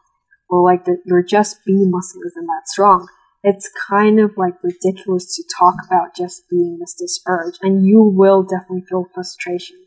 [0.49, 3.07] or like the, your just be muscle isn't that strong,
[3.43, 8.43] it's kind of like ridiculous to talk about just being this urge and you will
[8.43, 9.77] definitely feel frustration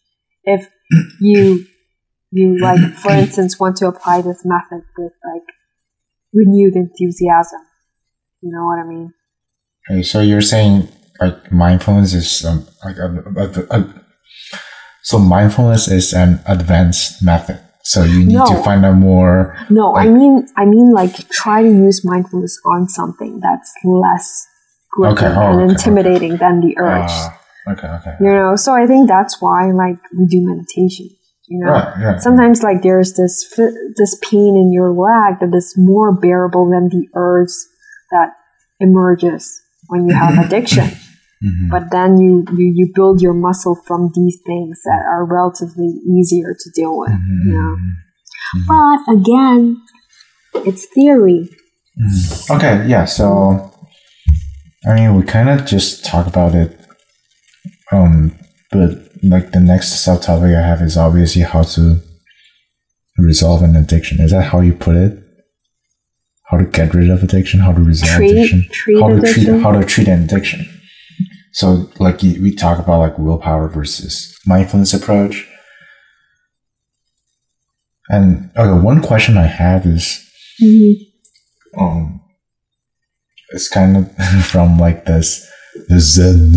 [0.45, 0.69] if
[1.21, 1.67] you
[2.31, 5.43] you like for instance want to apply this method with like
[6.33, 7.61] renewed enthusiasm
[8.43, 9.13] you know what i mean
[9.89, 10.89] Okay, so you're saying
[11.21, 14.05] like mindfulness is um, like a, a, a,
[15.03, 17.61] so mindfulness is an advanced method.
[17.93, 19.55] So you need to find out more.
[19.71, 24.27] no i mean i mean like try to use mindfulness on something that's less
[24.91, 27.31] gripping Okay, oh, and okay, intimidating than the urge Uh,
[27.73, 28.15] Okay, okay.
[28.21, 31.09] You know, so I think that's why like we do meditation.
[31.49, 32.21] You know, Right, right.
[32.23, 33.35] sometimes like there's this
[34.01, 37.55] this pain in your leg that is more bearable than the urge
[38.15, 38.29] that
[38.79, 39.43] emerges
[39.91, 40.89] when you have addiction.
[41.47, 41.69] Mhm.
[41.71, 46.51] But then you, you you build your muscle from these things that are relatively easier
[46.63, 47.11] to deal with.
[47.11, 47.77] Mhm, You know,
[48.57, 48.67] mhm.
[48.73, 49.61] but again,
[50.69, 51.49] it's theory.
[52.01, 52.51] Mhm.
[52.57, 53.05] Okay, yeah.
[53.05, 53.27] So,
[54.89, 56.71] I mean, we kind of just talk about it.
[57.93, 58.33] Um,
[58.73, 58.91] but
[59.23, 62.01] like the next subtopic I have is obviously how to
[63.19, 64.21] resolve an addiction.
[64.21, 65.13] Is that how you put it?
[66.51, 67.61] How to get rid of addiction?
[67.61, 68.67] How to resolve Treat- addiction?
[68.73, 69.45] treat how to addiction?
[69.45, 70.61] treat how to treat an addiction.
[71.59, 75.49] So, like you- we talk about like willpower versus mindfulness approach.
[78.09, 80.21] And okay, one question I have is
[81.79, 82.21] um
[83.51, 85.47] it's kind of from like this
[85.89, 86.53] the zen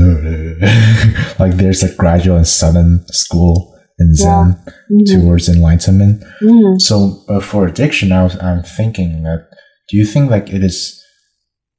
[1.39, 4.55] like there's a gradual and sudden school in zen
[4.91, 5.05] Mhm.
[5.21, 6.79] towards enlightenment Mhm.
[6.79, 6.95] so
[7.27, 9.41] uh, for addiction I was, i'm thinking that
[9.89, 10.77] do you think like it is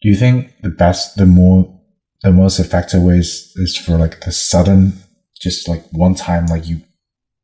[0.03, 1.80] do you think the best the more
[2.23, 4.93] the most effective ways is for like the sudden
[5.41, 6.81] just like one time like you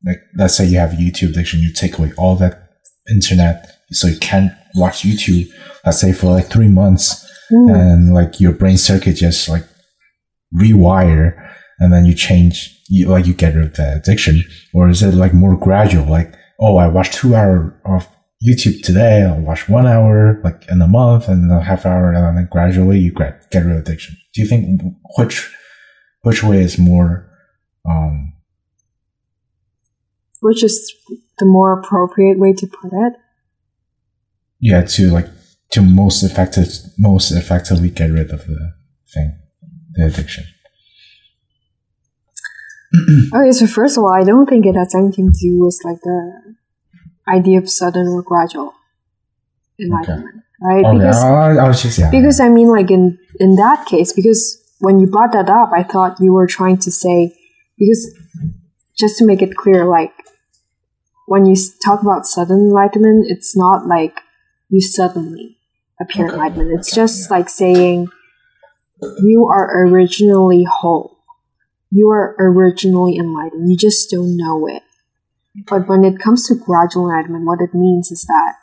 [0.05, 2.71] like let's say you have a youtube addiction you take away all that
[3.11, 5.47] internet so you can't watch youtube
[5.85, 7.75] let's say for like three months Mhm.
[7.81, 9.63] and like your brain circuit just like
[10.55, 11.35] rewire
[11.79, 14.43] and then you change you like you get rid of the addiction
[14.75, 18.09] or is it like more gradual like oh i watched two hours of
[18.45, 22.13] youtube today i'll watch one hour like in a month and then a half hour
[22.13, 24.81] and then gradually you get, get rid of addiction do you think
[25.17, 25.51] which
[26.23, 27.29] which way is more
[27.89, 28.33] um
[30.43, 30.93] Which is
[31.39, 33.15] the more appropriate way to put it.
[34.61, 35.29] yeah to like
[35.71, 36.69] to most effective
[36.99, 38.75] most effectively get rid of the
[39.15, 39.39] thing
[39.93, 40.45] the addiction
[43.35, 46.01] Okay, so first of all, I don't think it has anything to do with like
[46.03, 46.46] the
[47.29, 48.75] idea of sudden or gradual
[49.81, 50.85] enlightenment, right?
[50.85, 54.13] okay Because I, I was just yeah because I mean, like in in that case,
[54.13, 57.37] because when you brought that up, I thought you were trying to say
[57.79, 58.15] because
[58.99, 60.13] just to make it clear, like
[61.27, 64.21] when you talk about sudden enlightenment, it's not like
[64.69, 65.59] you suddenly
[66.01, 66.73] appear Okay, enlightenment.
[66.79, 67.37] It's okay, just yeah.
[67.37, 68.09] like saying
[69.23, 71.19] you are originally whole.
[71.91, 73.71] You are originally enlightened.
[73.71, 74.83] You just don't know it.
[75.69, 78.55] But when it comes to gradual enlightenment, what it means is that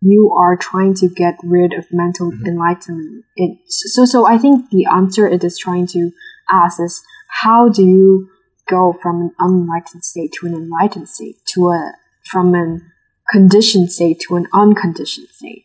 [0.00, 2.46] you are trying to get rid of mental Mhm.
[2.46, 3.24] enlightenment.
[3.36, 6.10] It, so, so I think the answer it is trying to
[6.50, 7.02] ask is
[7.42, 8.28] how do you
[8.68, 11.92] go from an unenlightened state to an enlightened state to a
[12.30, 12.82] from an
[13.30, 15.64] conditioned state to an unconditioned state.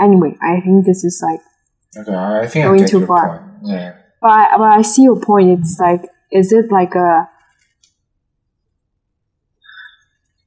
[0.00, 1.40] Anyway, I think this is like
[1.96, 3.38] Okay, I think Going too far.
[3.38, 3.42] point.
[3.72, 3.94] Yeah.
[4.20, 5.58] But but I see your point.
[5.58, 7.28] It's like, is it like a?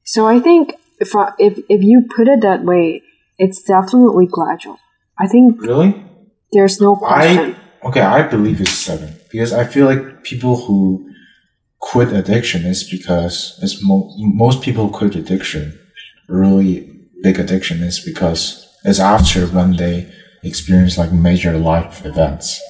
[0.04, 3.02] So I think if I, if if you put it that way,
[3.38, 4.78] it's definitely gradual.
[5.18, 6.04] I think Really?
[6.52, 7.54] there's no question.
[7.84, 8.00] I okay.
[8.00, 11.08] I believe it's seven because I feel like people who
[11.80, 15.78] quit addiction is because it's mo- most people quit addiction.
[16.28, 16.88] Really
[17.22, 20.10] big addiction is because it's after when they
[20.42, 22.60] experience like major life events.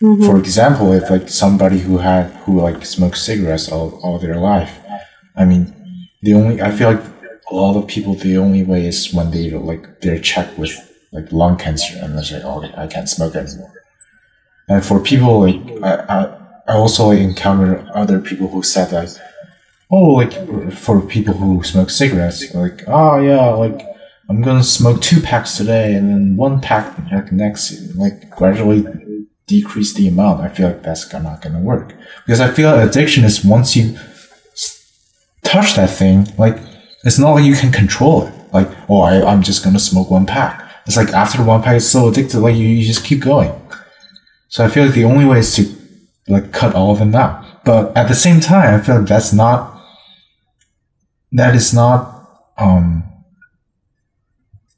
[0.00, 0.26] Mhm.
[0.26, 4.72] For example, if like somebody who had who like smoked cigarettes all, all their life,
[5.36, 5.74] I mean,
[6.22, 7.04] the only I feel like
[7.50, 10.72] a lot of people the only way is when they like they're checked with
[11.12, 13.72] like lung cancer and they're like, oh, I can't smoke anymore.
[14.68, 19.20] And for people like I, I, I also like encountered other people who said that,
[19.90, 20.32] oh, like
[20.72, 23.84] for people who smoke cigarettes, like oh yeah, like
[24.28, 28.86] I'm gonna smoke two packs today and then one pack next, like gradually
[29.46, 30.40] decrease the amount.
[30.40, 31.94] I feel like that's not gonna work
[32.24, 33.98] because I feel addiction is once you
[35.52, 36.56] touch that thing, like
[37.04, 38.34] it's not like you can control it.
[38.52, 40.70] Like oh, I, I'm just gonna smoke one pack.
[40.86, 43.52] It's like after one pack, it's so addictive, like you, you just keep going.
[44.48, 45.64] So I feel like the only way is to
[46.28, 47.64] like cut all of them out.
[47.64, 49.80] But at the same time, I feel like that's not
[51.32, 52.28] that is not
[52.58, 53.04] um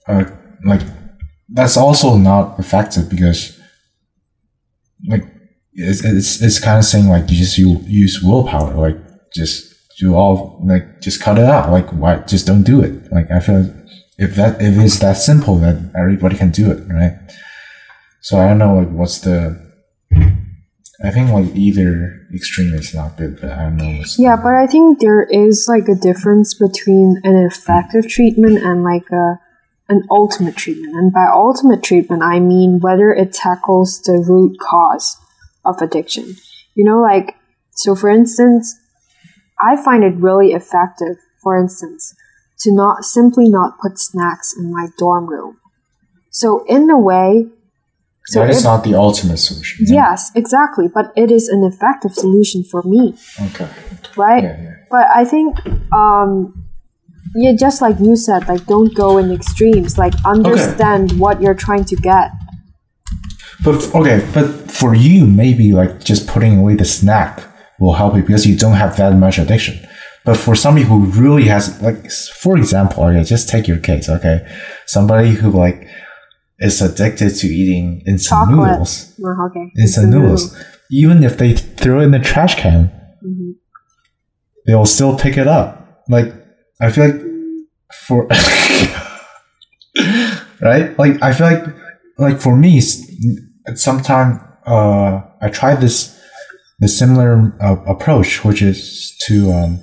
[0.07, 0.25] uh,
[0.64, 0.83] like
[1.49, 3.59] that's also not effective because
[5.07, 5.25] like
[5.72, 8.97] it's it's, it's kind of saying like you just you use willpower like
[9.35, 13.31] just do all like just cut it out like why just don't do it like
[13.31, 13.73] I feel like
[14.19, 17.19] if that if it's that simple then everybody can do it right
[18.21, 19.63] so I don't know like what's the
[21.03, 24.67] I think like either extreme is not good but I don't know Yeah, but I
[24.67, 29.41] think there is like a difference between an effective treatment and like a
[29.89, 30.95] an ultimate treatment.
[30.95, 35.17] And by ultimate treatment, I mean whether it tackles the root cause
[35.65, 36.37] of addiction.
[36.75, 37.37] You know, like
[37.75, 38.79] So, for instance,
[39.71, 42.15] I find it really effective, for instance,
[42.61, 45.57] to not simply not put snacks in my dorm room.
[46.31, 47.47] So, in a way,
[48.27, 49.87] so that is if- not the ultimate solution.
[49.89, 53.15] yes, exactly, but it is an effective solution for me,
[53.49, 53.69] Okay.
[54.17, 54.43] right?
[54.43, 54.71] Yeah, yeah.
[54.91, 55.57] But I think,
[55.93, 56.65] um,
[57.37, 59.99] yeah, just like you said, like don't go in extremes.
[59.99, 62.31] Like understand what you're trying to get.
[63.65, 67.43] But okay, but for you, maybe like just putting away the snack
[67.81, 69.79] will help you because you don't have that much addiction.
[70.25, 74.47] But for somebody who really has, like, for example, okay, just take your case, okay,
[74.87, 75.87] somebody who like
[76.61, 78.70] is addicted to eating instant Chocolate.
[78.70, 79.70] noodles, Oh, okay.
[79.79, 80.57] instant noodles,
[80.91, 82.91] even if they throw it in the trash can,
[83.27, 83.55] Mhm.
[84.66, 86.03] they'll still pick it up.
[86.09, 86.33] Like,
[86.81, 87.20] I feel like
[88.07, 88.27] for
[90.61, 91.64] right, like I feel like
[92.18, 92.81] like for me,
[93.75, 96.18] sometime uh, I tried this
[96.81, 99.81] the similar uh, approach, which is to um,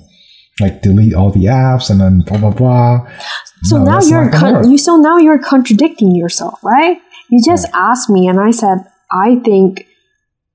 [0.60, 3.08] like delete all the apps and then blah blah blah.
[3.64, 6.98] So No, now you're con- you so now you're contradicting yourself, right?
[7.30, 8.80] You just asked me, and I said
[9.12, 9.88] I think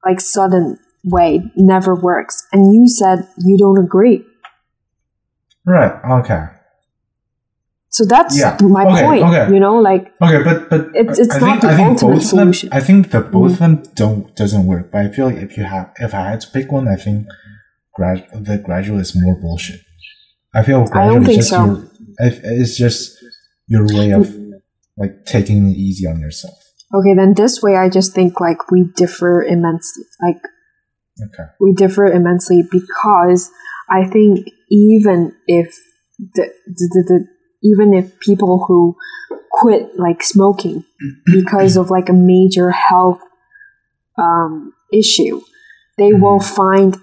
[0.04, 4.24] like sudden way never works, and you said you don't agree.
[5.64, 6.20] right.
[6.20, 6.46] Okay.
[7.96, 8.56] So that's Yeah.
[8.78, 9.22] my Okay, point.
[9.28, 9.44] okay.
[9.54, 12.14] You know, like Okay, but but It's- it's I not think, the I think ultimate
[12.16, 12.50] both of them.
[12.78, 13.54] I think that both Mhm.
[13.54, 14.84] of them don't doesn't work.
[14.92, 17.18] But I feel like if you have if I had to pick one, I think
[17.96, 18.18] grad
[18.48, 19.80] the gradual is more bullshit.
[20.58, 21.64] I feel gradual don't is think just so.
[21.64, 21.74] your
[22.60, 23.00] it's just
[23.74, 24.24] your way of
[25.02, 26.56] like taking it easy on yourself.
[26.98, 30.04] okay, then this way I just think like we differ immensely.
[30.26, 30.40] Like
[31.26, 31.46] Okay.
[31.62, 33.42] we differ immensely because
[33.98, 34.32] I think
[34.70, 35.18] even
[35.60, 35.68] if
[36.36, 36.44] the,
[36.78, 37.18] the, the, the
[37.62, 38.96] even if people who
[39.50, 40.84] quit like smoking
[41.26, 43.20] because of like a major health
[44.18, 45.40] um, issue,
[45.98, 46.96] they will find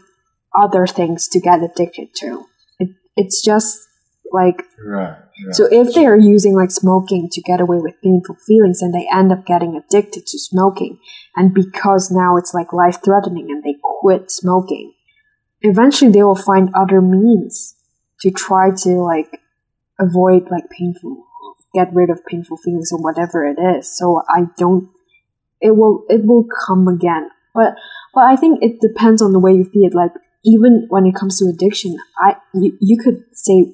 [0.55, 2.45] other things to get addicted to.
[2.79, 3.87] It, it's just
[4.31, 5.15] like Right.
[5.51, 9.07] so if they are using like smoking to get away with painful feelings and they
[9.13, 10.99] end up getting addicted to smoking
[11.35, 14.93] and because now it's like life threatening and they quit smoking,
[15.61, 17.75] eventually they will find other means
[18.21, 19.39] to try to like
[19.99, 21.25] avoid like painful
[21.73, 23.97] get rid of painful feelings or whatever it is.
[23.97, 24.89] So I don't
[25.59, 27.29] it will it will come again.
[27.53, 27.75] But
[28.13, 29.95] but I think it depends on the way you feel it.
[29.95, 30.11] Like
[30.45, 33.73] even when it comes to addiction, I you, you could say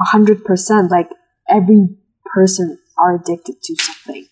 [0.00, 1.08] a hundred percent like
[1.48, 4.26] every person are addicted to something.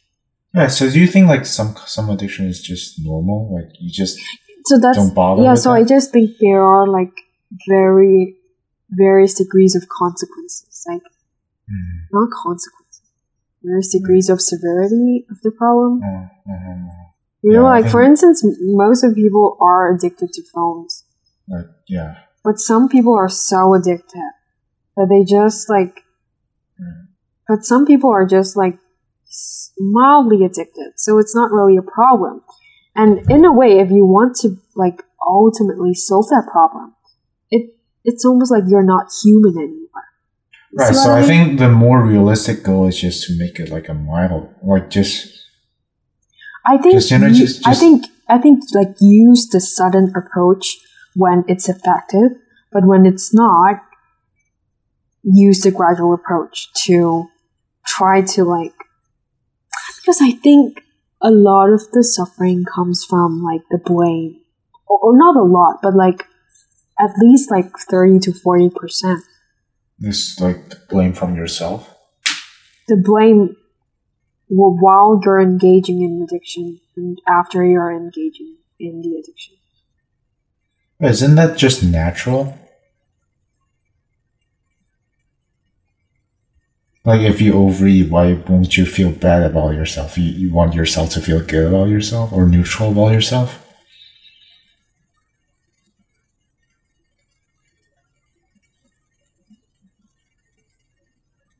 [0.55, 0.69] Yeah.
[0.69, 3.55] So do you think like some some addiction is just normal?
[3.55, 4.19] Like you just
[4.65, 5.43] So that's don't bother.
[5.43, 5.55] yeah.
[5.55, 5.81] So that?
[5.81, 7.13] I just think there are like
[7.69, 8.37] very
[8.91, 11.03] various degrees of consequences, like
[12.13, 13.03] Not consequences,
[13.63, 16.01] There's degrees of severity of the problem.
[16.01, 16.89] Mhm, mhm.
[17.43, 21.05] You know, Yeah, I like for instance, most of people are addicted to phones,
[21.49, 22.15] Like yeah.
[22.45, 24.31] but some people are so addicted
[24.97, 25.95] that they just like.
[26.81, 27.07] Mm.
[27.49, 28.79] But some people are just like
[29.79, 32.43] mildly addicted, so it's not really a problem.
[32.95, 36.95] And in a way, if you want to like ultimately solve that problem,
[37.51, 39.82] it it's almost like you're not human anymore.
[40.75, 40.95] Right.
[40.95, 41.29] So what I mean?
[41.29, 45.29] think the more realistic goal is just to make it like a mild, like just
[46.67, 50.13] I think Just, you know, you- just- I think I think like use the sudden
[50.17, 50.79] approach
[51.15, 52.33] when it's effective,
[52.73, 53.83] but when it's not,
[55.23, 57.27] use the gradual approach to
[57.87, 58.73] try to like
[60.01, 60.83] because I think
[61.21, 64.41] a lot of the suffering comes from like the blame,
[64.89, 66.27] or, or not a lot, but like
[66.99, 69.21] at least like thirty to forty percent.
[70.03, 71.97] This like blame from yourself.
[72.89, 73.57] The blame
[74.49, 79.55] well, while you're engaging in addiction and after you're engaging in the addiction.
[81.01, 82.59] Isn't that just natural?
[87.05, 90.19] Like if you overeat, why won't you feel bad about yourself?
[90.19, 93.62] You, you want yourself to feel good about yourself or neutral about yourself?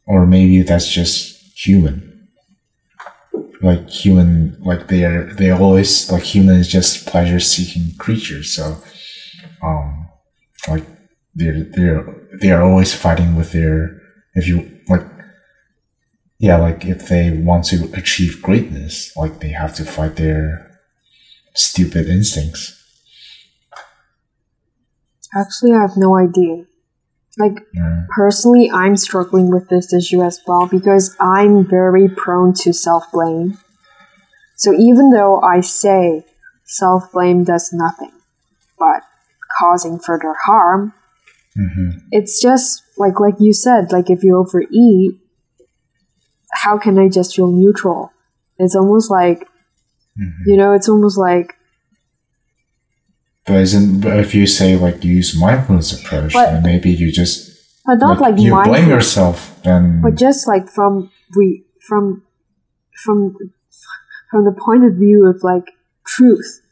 [0.07, 2.29] Or maybe that's just human.
[3.61, 8.53] Like human, like they're they always like human is just pleasure seeking creatures.
[8.53, 8.77] So,
[9.63, 10.09] um,
[10.69, 10.85] like
[11.35, 14.01] they're they're they are always fighting with their
[14.35, 15.07] if you like
[16.39, 20.79] yeah like if they want to achieve greatness like they have to fight their
[21.55, 22.83] stupid instincts
[25.35, 26.67] Actually, I have no idea.
[27.39, 28.05] Like, Yeah.
[28.15, 33.59] personally, I'm struggling with this issue as well because I'm very prone to self blame.
[34.57, 36.25] So, even though I say
[36.65, 38.13] self blame does nothing
[38.79, 39.03] but
[39.59, 40.95] causing further harm.
[41.57, 45.19] hmm It's just like like you said, like if you overeat,
[46.53, 48.13] how can I just feel neutral?
[48.59, 49.47] It's almost like
[50.17, 51.57] hmm you know, it's almost like
[53.47, 57.51] But isn't but if you say like use mindfulness approach, But- then maybe you just
[57.85, 62.23] but not like, you blame yourself, then but just like from we from
[63.05, 63.37] from
[64.31, 65.73] from the point of view of like
[66.07, 66.63] truth,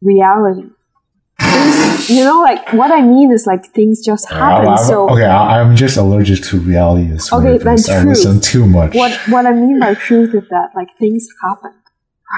[0.00, 0.68] reality.
[1.40, 4.66] Things, you know, like what I mean is like things just happen.
[4.68, 7.40] I'm- I'm- so okay, I, I'm just allergic to reality as well.
[7.40, 8.04] Okay, then I truth.
[8.06, 8.94] listen too much.
[8.94, 11.72] what what I mean by truth is that like things happen,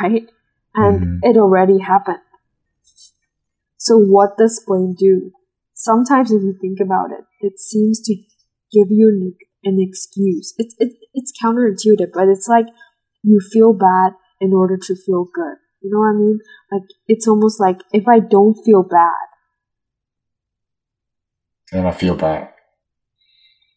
[0.02, 0.26] right?
[0.74, 1.18] And Mhm.
[1.30, 2.18] it already happened.
[3.84, 5.30] So what does blame do?
[5.74, 8.14] Sometimes if you think about it, it seems to
[8.72, 10.54] give you an, an excuse.
[10.56, 12.64] It's it, it's counterintuitive, but it's like
[13.22, 15.56] you feel bad in order to feel good.
[15.82, 16.38] You know what I mean?
[16.72, 19.26] Like it's almost like if I don't feel bad,
[21.70, 22.54] Then I feel bad.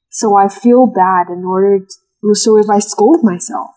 [0.09, 3.71] so I feel bad in order to, so if I scold myself,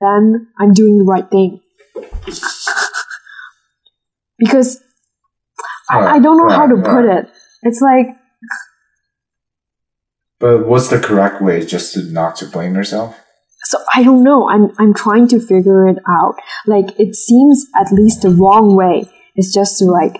[0.00, 1.60] then I'm doing the right thing.
[4.38, 4.82] because
[5.90, 7.30] I, I don't know how to put it.
[7.62, 8.06] It's like
[10.40, 11.64] But what's the correct way?
[11.64, 13.16] Just to not to blame yourself?
[13.64, 14.48] so I don't know.
[14.48, 16.36] I'm I'm trying to figure it out.
[16.66, 19.04] Like it seems at least the wrong way
[19.36, 20.16] is just to like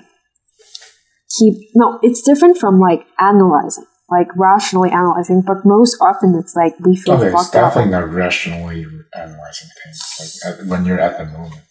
[1.39, 6.75] keep no, it's different from like analyzing, like rationally analyzing, but most often it's like
[6.81, 7.75] we feel Okay, it's fucked up.
[7.75, 11.63] definitely not rationally analyzing things like at, when you're at the moment.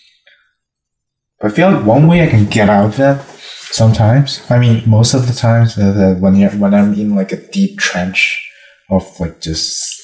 [1.43, 3.25] I feel like one way I can get out of that
[3.73, 4.43] sometimes.
[4.51, 7.49] I mean, most of the times uh, that when you when I'm in like a
[7.51, 8.49] deep trench
[8.91, 9.99] of like just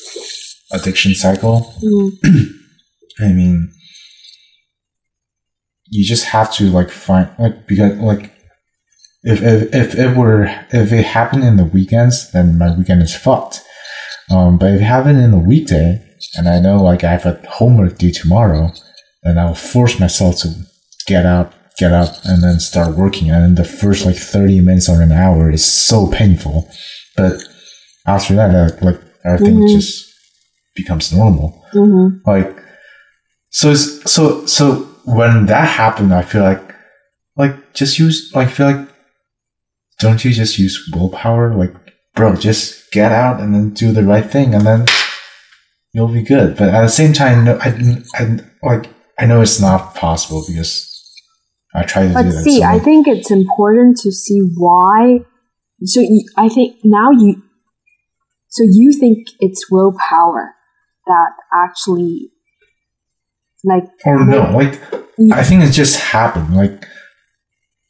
[0.73, 2.11] addiction cycle, Mm,
[3.21, 3.73] I mean,
[5.91, 8.33] you just have to like find like because like
[9.23, 13.15] if if if it were if it happened in the weekends, then my weekend is
[13.15, 13.63] fucked.
[14.31, 16.05] Um, but if it happened in the weekday,
[16.37, 18.71] and I know like I have a homework due tomorrow,
[19.23, 20.55] then I'll force myself to
[21.09, 23.31] get up, get up, and then start working.
[23.31, 26.69] And the first like thirty minutes or an hour is so painful,
[27.17, 27.33] but
[28.07, 29.69] after that, like everything Mhm.
[29.77, 30.07] just
[30.77, 32.21] becomes normal mhm.
[32.25, 32.55] like
[33.51, 34.65] so it's, so so
[35.07, 36.63] when that happened i feel like
[37.37, 38.89] like just use like feel like
[39.99, 41.75] don't you just use willpower like
[42.15, 44.87] bro just get out and then do the right thing and then
[45.93, 47.71] you'll be good but at the same time no i,
[48.15, 48.89] I like
[49.19, 50.88] i know it's not possible because
[51.75, 55.21] i try to But do that see, I think it's important to see why.
[55.85, 57.43] So you, I think now you,
[58.49, 60.55] so you think it's willpower
[61.07, 62.31] that actually,
[63.65, 64.81] like, or no like
[65.19, 66.57] you- I think it just happened.
[66.57, 66.87] Like,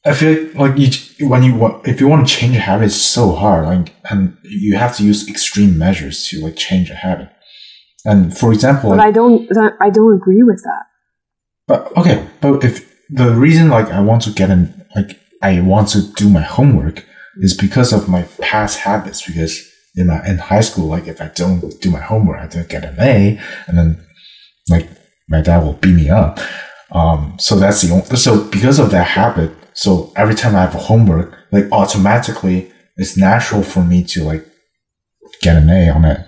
[0.05, 0.79] I feel like, like
[1.19, 3.67] you, when you want, if you want to change a habit, it's so hard.
[3.67, 7.29] Like, and you have to use extreme measures to like change a habit.
[8.05, 9.49] And for example, but like, I don't,
[9.81, 10.85] I don't agree with that.
[11.67, 15.89] but okay, but if the reason like I want to get in, like I want
[15.91, 17.05] to do my homework
[17.39, 19.27] is because of my past habits.
[19.27, 19.65] Because
[19.97, 22.85] in my in high school, like if I don't do my homework, I don't get
[22.85, 24.07] an A, and then
[24.69, 24.89] like
[25.29, 26.39] my dad will beat me up.
[26.91, 30.75] Um, so that's the only, so because of that habit, so every time I have
[30.75, 34.47] a homework, like automatically, it's natural for me to like
[35.43, 36.19] get an A on it.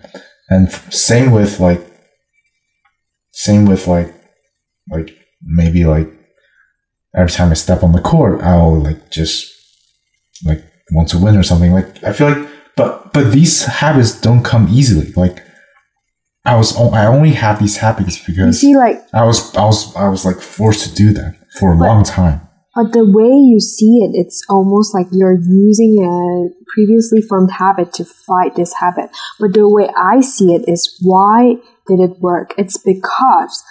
[0.51, 1.81] And same with like,
[3.33, 4.13] same with like,
[4.91, 6.09] like maybe like
[7.17, 9.53] every time I step on the court, I'll like just
[10.45, 11.73] like want to win or something.
[11.73, 15.13] Like I feel like, but but these habits don't come easily.
[15.13, 15.43] Like
[16.45, 19.95] I was, I only have these habits because You see, like, I was, I was,
[19.95, 22.41] I was like forced to do that for a long time.
[22.75, 27.93] but the way you see it, it's almost like you're using a previously formed habit
[27.95, 29.11] to fight this habit.
[29.39, 31.57] But the way I see it is, why
[31.87, 32.55] did it work?
[32.57, 33.63] It's because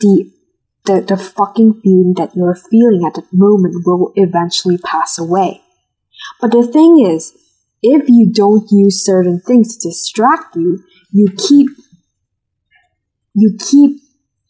[0.00, 0.28] the
[0.86, 5.62] the, the fucking feeling that you're feeling at that moment will eventually pass away.
[6.40, 7.32] But the thing is,
[7.82, 10.82] if you don't use certain things to distract you,
[11.12, 11.68] you keep
[13.34, 14.00] you keep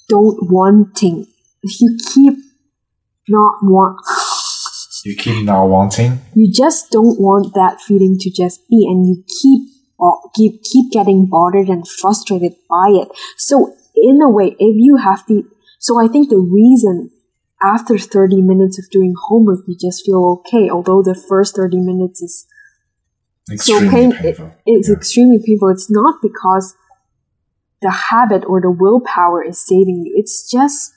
[0.09, 1.27] don't wanting
[1.63, 2.35] you keep
[3.29, 3.99] not want
[5.05, 6.21] You keep not wanting.
[6.35, 9.63] you just don't want that feeling to just be and you keep
[10.01, 14.99] uh, keep keep getting bothered and frustrated by it so in a way if you
[14.99, 15.43] have to
[15.87, 17.11] so i think the reason
[17.73, 22.23] after 30 minutes of doing homework you just feel okay although the first 30 minutes
[22.29, 22.47] is
[23.53, 24.51] Extremely pain- painful.
[24.75, 24.97] it's Yeah.
[24.97, 26.75] extremely painful it's not because
[27.83, 30.93] the habit or the willpower is saving you it's just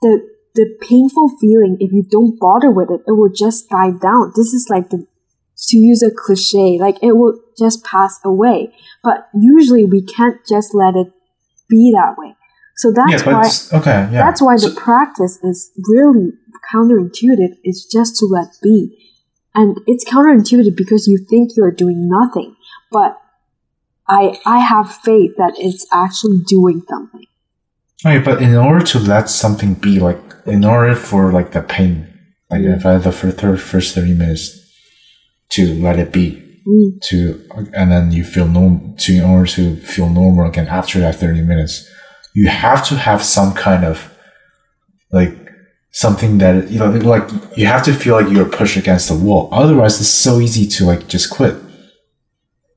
[0.00, 0.14] the
[0.54, 4.32] the painful feeling, if you don't bother with it, it will just die down.
[4.36, 5.06] This is like the,
[5.68, 8.70] to use a cliche, like it will just pass away.
[9.02, 11.10] But usually we can't just let it
[11.70, 12.34] be that way.
[12.76, 14.22] So that's yeah, why, okay, yeah.
[14.24, 16.32] that's why So- the practice is really
[16.72, 17.56] counterintuitive.
[17.62, 18.96] It's just to let be.
[19.54, 22.56] And it's counterintuitive because you think you're doing nothing.
[22.90, 23.18] But
[24.08, 27.26] I, I have faith that it's actually doing something.
[28.04, 32.08] Okay, but in order to let something be, like in order for like the pain,
[32.50, 34.58] like if I had the first, first thirty minutes
[35.50, 37.00] to let it be, Mm.
[37.08, 37.44] to
[37.74, 38.94] and then you feel normal.
[38.98, 41.88] To in order to feel normal again after that thirty minutes,
[42.34, 44.12] you have to have some kind of
[45.10, 45.36] like
[45.90, 49.48] something that you know, like you have to feel like you're pushed against the wall.
[49.52, 51.54] Otherwise, it's so easy to like just quit.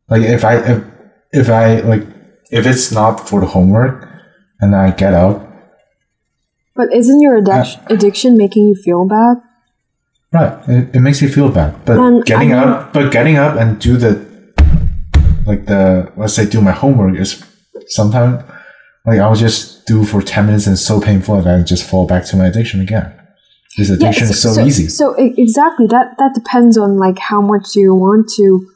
[0.09, 0.83] Like if I if,
[1.31, 2.03] if I like
[2.51, 4.07] if it's not for the homework
[4.59, 5.41] and I get up
[6.75, 9.37] But isn't your addic- addiction making you feel bad?
[10.33, 10.53] Right.
[10.69, 11.73] It, it makes you feel bad.
[11.85, 14.11] But getting I mean- up but getting up and do the
[15.47, 17.43] like the let's say do my homework is
[17.87, 18.43] sometimes
[19.05, 22.07] like I'll just do for ten minutes and it's so painful that I just fall
[22.07, 23.13] back to my addiction again.
[23.77, 24.87] This addiction is so, easy.
[24.87, 28.67] So exactly that that depends on like how much you want to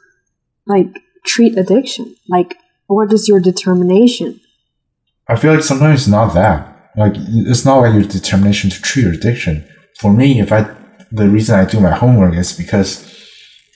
[0.66, 2.14] like treat addiction.
[2.28, 4.40] Like what is your determination?
[5.28, 6.90] I feel like sometimes it's not that.
[6.96, 9.66] Like it's not like your determination to treat your addiction.
[9.98, 10.68] For me, if I
[11.10, 13.06] the reason I do my homework is because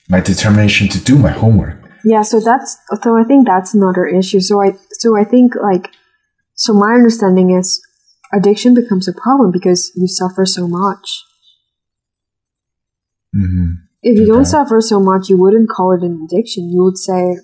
[0.09, 1.77] my determination to do my homework.
[2.03, 4.39] Yeah, so that's so I think that's another issue.
[4.39, 5.91] So I so I think like
[6.55, 7.81] so my understanding is
[8.33, 11.23] addiction becomes a problem because you suffer so much.
[13.33, 16.69] hmm If you don't suffer so much, you wouldn't call it an addiction.
[16.69, 17.37] You would say,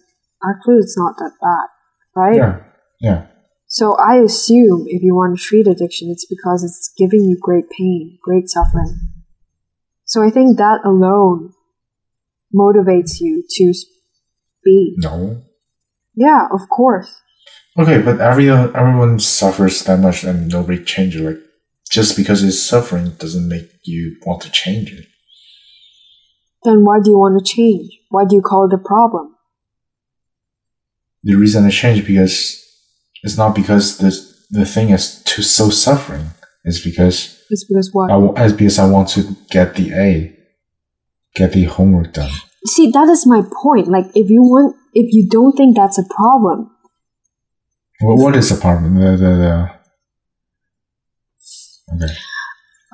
[0.48, 1.68] actually, it's not that bad,
[2.16, 2.36] right?
[2.36, 2.60] Yeah.
[3.02, 3.28] Yeah.
[3.68, 7.70] So I assume if you want to treat addiction, it's because it's giving you great
[7.70, 9.00] pain, great suffering.
[10.06, 11.54] So I think that alone
[12.54, 13.74] motivates you to
[14.64, 14.96] be.
[14.98, 15.42] No.
[16.16, 17.22] Yeah, of course.
[17.78, 21.22] Okay, but everyone uh, everyone suffers that much and nobody changes.
[21.22, 21.40] Like
[21.90, 25.06] just because it's suffering doesn't make you want to change it.
[26.64, 27.98] Then why do you want to change?
[28.10, 29.36] Why do you call it a problem?
[31.24, 32.58] The reason I change because
[33.24, 36.28] it's not because this the thing is too so suffering.
[36.64, 38.12] It's because It's because what?
[38.12, 40.36] I it's because I want to get the A,
[41.36, 42.32] get the homework done.
[42.68, 43.88] See, that is my point.
[43.88, 46.70] Like, if you want, if you don't think that's a problem,
[48.02, 48.96] What what is the problem?
[48.96, 49.70] The the, the
[52.06, 52.14] okay.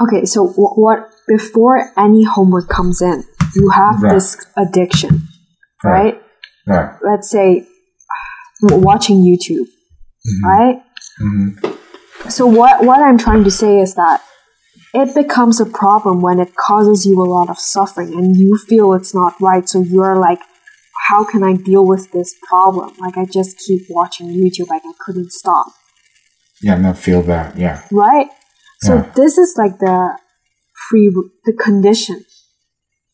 [0.04, 0.26] okay.
[0.26, 1.10] So w- what?
[1.28, 3.24] Before any homework comes in,
[3.56, 4.14] you have Right.
[4.14, 5.28] this addiction,
[5.84, 5.92] Right.
[5.94, 6.22] right?
[6.66, 6.90] Right.
[7.04, 7.68] Let's say
[8.62, 9.68] watching YouTube,
[10.26, 10.44] Mhm.
[10.44, 10.78] right?
[11.22, 11.78] Mhm.
[12.30, 14.22] So what what I'm trying to say is that
[14.94, 18.94] it becomes a problem when it causes you a lot of suffering and you feel
[18.94, 19.68] it's not right.
[19.70, 20.40] So you're like,
[21.10, 22.92] how can I deal with this problem?
[23.00, 25.68] Like I just keep watching YouTube, like I couldn't stop.
[26.62, 27.58] Yeah, not feel that.
[27.58, 27.84] Yeah.
[27.92, 28.28] Right?
[28.82, 29.12] So Yeah.
[29.16, 30.18] this is like the
[30.90, 31.10] pre
[31.46, 32.24] the condition.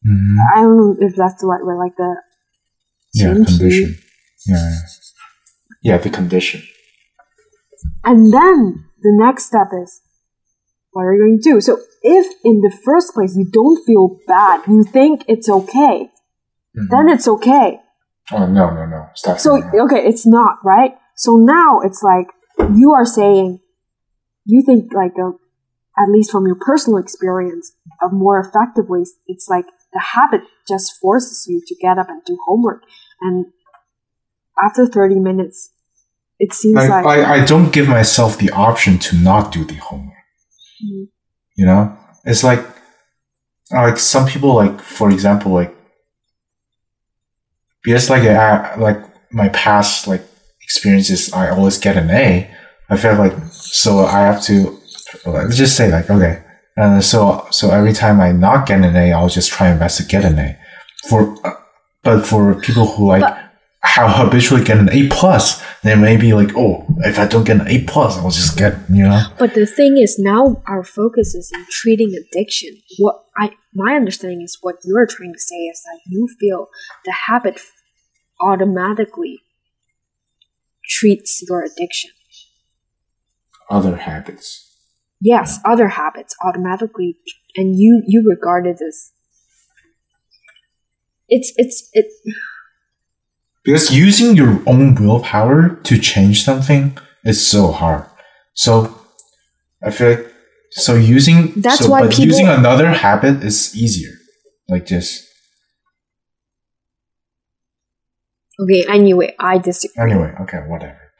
[0.05, 0.35] Mhm.
[0.55, 2.11] I don't know if that's the right word, like the
[3.13, 3.95] Yeah, condition.
[4.47, 4.69] Yeah.
[5.83, 5.97] yeah.
[5.97, 6.61] The condition.
[8.03, 10.01] And then the next step is
[10.91, 11.61] what are you going to do?
[11.61, 16.09] So if in the first place you don't feel bad, you think it's okay,
[16.77, 16.89] Mhm.
[16.89, 17.79] then it's okay.
[18.31, 19.09] Oh no no no!
[19.15, 19.39] Stop.
[19.39, 20.93] So okay, it's not, right?
[21.15, 22.27] So now it's like
[22.73, 23.59] you are saying
[24.45, 25.31] you think like a,
[26.01, 30.93] at least from your personal experience, a more effective way, it's like the habit just
[31.01, 32.83] forces you to get up and do homework.
[33.21, 33.45] And
[34.61, 35.71] after 30 minutes,
[36.39, 39.75] it seems like, like, I, I don't give myself the option to not do the
[39.75, 40.15] homework.
[40.83, 41.07] Mhm.
[41.55, 42.65] You know, it's like
[43.71, 45.72] like some people like for example like
[47.83, 48.99] because like I, like
[49.31, 50.23] my past like
[50.61, 52.49] experiences I always get an A.
[52.89, 54.79] I feel like so I have to
[55.25, 56.43] let's just say like okay,
[56.77, 59.97] and so so every time I not get an A, I'll just try my best
[59.97, 60.57] to get an A.
[61.09, 61.53] For uh,
[62.03, 63.42] but for people who like But-
[63.83, 67.59] how habitually get an A plus, they may be like, oh, if I don't get
[67.59, 69.23] an A plus, I'll just get you know.
[69.37, 72.77] But the thing is, now our focus is in treating addiction.
[72.97, 76.69] What I my understanding is what you're trying to say is that you feel
[77.03, 77.59] the habit
[78.41, 79.39] automatically
[80.89, 82.11] treats your addiction.
[83.69, 84.69] Other habits.
[85.19, 87.17] Yes, other habits automatically,
[87.57, 89.11] and you you regard it as
[91.27, 92.05] it's it's it.
[93.63, 98.05] Because using your own willpower to change something is so hard.
[98.53, 98.93] So
[99.83, 100.27] I feel like
[100.71, 104.11] So using That's so, why but people- using another habit is easier.
[104.67, 105.23] Like just
[108.59, 110.03] Okay, anyway, I disagree.
[110.03, 110.33] anyway.
[110.41, 110.99] Okay, whatever.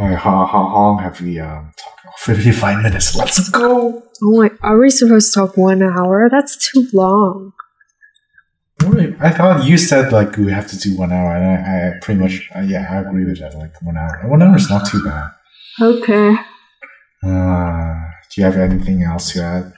[0.00, 2.18] okay, how, how long have we um talked?
[2.26, 3.14] Fifty five minutes.
[3.16, 4.02] Let's go.
[4.22, 6.28] Oh my, are we supposed to talk one hour?
[6.30, 7.52] That's too long.
[9.20, 12.20] I thought you said like we have to do one hour, and I, I pretty
[12.20, 13.54] much uh, yeah I agree with that.
[13.54, 14.20] Like one hour.
[14.24, 15.30] One hour is not too bad.
[15.80, 16.36] Okay.
[17.22, 18.00] Uh,
[18.30, 19.72] do you have anything else to add?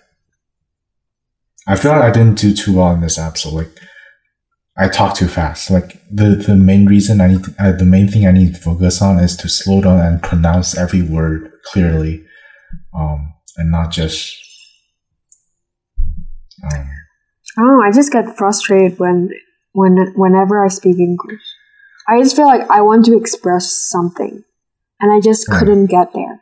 [1.66, 3.54] I feel like I didn't do too well in this episode.
[3.54, 3.78] Like,
[4.76, 5.70] I talk too fast.
[5.70, 9.02] Like the the main reason I need uh, the main thing I need to focus
[9.02, 12.24] on is to slow down and pronounce every word clearly,
[12.94, 14.38] um, and not just.
[16.72, 16.88] Um,
[17.58, 19.30] Oh, I just get frustrated when
[19.72, 21.42] when whenever I speak English.
[22.08, 24.42] I just feel like I want to express something,
[25.00, 25.58] and I just Right.
[25.58, 26.40] couldn't get there.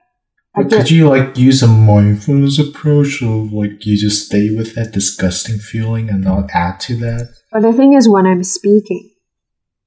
[0.54, 4.74] But get, could you like use a mindfulness approach of like you just stay with
[4.74, 7.28] that disgusting feeling and not add to that?
[7.52, 9.11] but the thing is, when I'm speaking,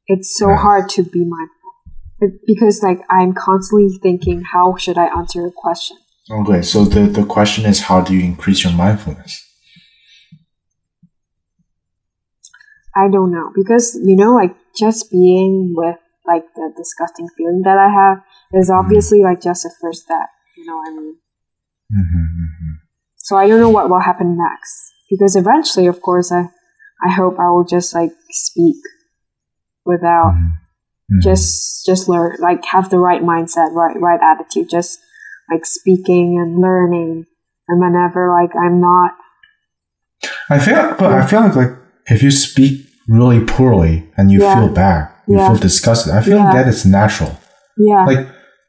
[0.07, 0.59] it's so Right.
[0.59, 1.71] hard to be mindful
[2.21, 5.97] It- because like I'm constantly thinking, how should I answer a question?
[6.31, 9.41] Okay, so the, the question is how do you increase your mindfulness?
[12.95, 17.77] I don't know because you know, like just being with like the disgusting feeling that
[17.77, 18.23] I have
[18.53, 20.29] is obviously like just a first step.
[20.57, 21.17] You know what I mean?
[21.91, 22.73] Mm-hmm,
[23.17, 26.49] So I don't know what will happen next because eventually, of course, I
[27.05, 28.77] I hope I will just like speak
[29.85, 30.33] without
[31.11, 31.19] Mm-hmm.
[31.21, 34.99] just just learn like have the right mindset, right right attitude, just
[35.51, 37.25] like speaking and learning.
[37.67, 39.11] And whenever like I'm not,
[40.49, 41.75] I feel, but I feel like like
[42.07, 44.55] if you speak really poorly and you Yeah.
[44.55, 45.47] feel bad, you Yeah.
[45.49, 46.13] feel disgusted.
[46.13, 46.63] I feel like Yeah.
[46.63, 47.37] that is natural.
[47.77, 48.27] yeah, Like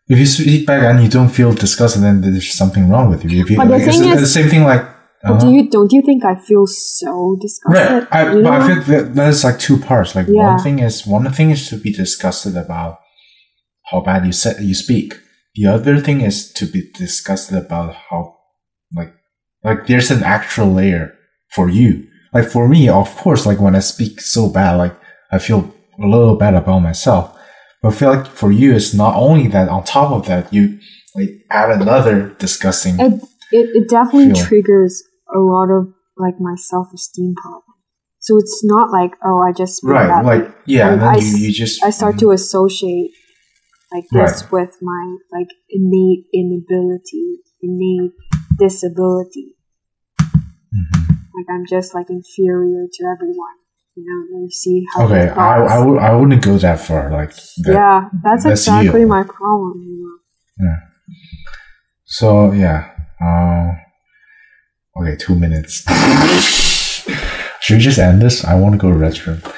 [0.09, 3.43] if you speak back and you don't feel disgusted, then there's something wrong with you.
[3.43, 4.83] If you But the like, thing is- the same thing like.
[5.27, 5.49] do uh-huh.
[5.57, 7.93] you don't you think I feel so disgusted?
[7.93, 8.67] Right, I, you but I know?
[8.67, 10.15] feel that there's like two parts.
[10.15, 12.93] Like one thing is one thing is to be disgusted about
[13.91, 15.09] how bad you said you speak.
[15.57, 18.21] The other thing is to be disgusted about how
[18.99, 19.13] like
[19.67, 21.13] like there's an actual layer
[21.55, 21.93] for you.
[22.35, 24.95] Like for me, of course, like when I speak so bad, like
[25.31, 25.73] I feel
[26.03, 27.39] a little bad about myself.
[27.81, 29.69] But I feel like for you, it's not only that.
[29.69, 30.79] On top of that, you
[31.15, 32.99] like add another disgusting.
[32.99, 33.13] it,
[33.53, 34.45] it it definitely Feel.
[34.47, 35.03] triggers
[35.35, 37.63] a lot of like my self esteem problem.
[38.19, 40.39] So it's not like oh I just right, badly.
[40.41, 43.11] like yeah, then I you, you just I start to associate
[43.93, 44.53] like this Right.
[44.53, 48.13] with my like innate inability, innate
[48.59, 49.55] disability.
[50.75, 51.14] Mhm.
[51.37, 53.57] Like I'm just like inferior to everyone.
[53.97, 57.13] You know, you see how Okay, I, I, would, I wouldn't go that far.
[57.13, 57.73] Like, that.
[57.73, 59.07] yeah, that's, that's exactly you.
[59.07, 59.81] my problem.
[59.81, 60.21] You
[62.05, 62.91] So yeah.
[63.21, 63.73] Uh,
[65.01, 65.85] okay, two minutes.
[67.61, 68.45] Should we just end this?
[68.45, 69.55] I want to go to the restroom.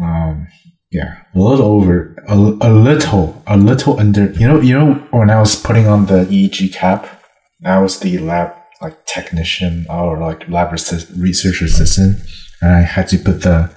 [0.00, 0.48] Um,
[0.90, 4.32] yeah, a little over, a, a little, a little under.
[4.32, 7.22] You know, you know, when I was putting on the EEG cap,
[7.64, 12.18] I was the lab like technician or like lab research assistant,
[12.60, 13.70] and I had to put the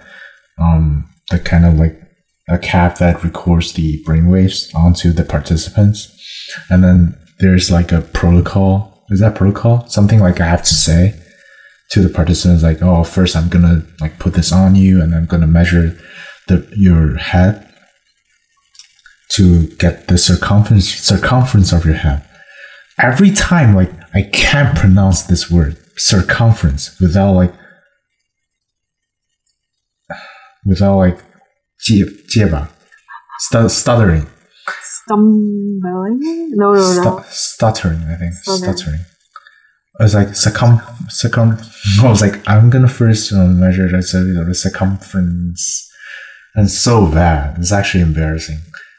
[0.59, 2.01] um the kind of like
[2.49, 6.13] a cap that records the brainwaves onto the participants,
[6.69, 9.03] and then there's like a protocol.
[9.09, 9.87] Is that protocol?
[9.87, 11.13] Something like I have to say
[11.91, 15.25] to the participants, like, oh, first I'm gonna like put this on you, and I'm
[15.25, 15.97] gonna measure
[16.47, 17.63] the your head
[19.31, 22.23] to get the circumference circumference of your head.
[22.99, 27.53] Every time, like, I can't pronounce this word circumference without like
[30.65, 31.19] without like
[31.87, 32.67] jeba
[33.39, 34.25] stu- stuttering.
[34.81, 36.49] Stumbling?
[36.55, 37.25] No no no.
[37.29, 38.33] Stuttering I think.
[38.33, 38.75] Stuttering.
[38.75, 38.99] stuttering.
[39.99, 41.57] I was like circum circum
[42.01, 45.83] I was like I'm gonna first you know, measure the, the circumference.
[46.55, 47.59] And so bad.
[47.59, 48.57] It's actually embarrassing.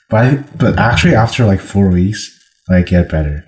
[0.08, 2.22] But I, but actually after like four weeks
[2.70, 3.47] I get better.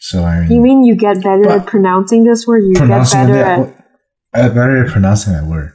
[0.00, 2.62] So I mean, You mean you get better at pronouncing this word?
[2.64, 3.74] You get better that,
[4.32, 5.72] at uh, better at pronouncing that word.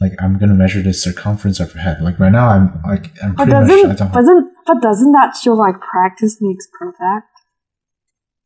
[0.00, 2.02] Like I'm gonna measure the circumference of your head.
[2.02, 3.98] Like right now, I'm like I'm But pretty much.
[3.98, 7.28] doesn't don't, doesn't but doesn't that show like practice makes perfect?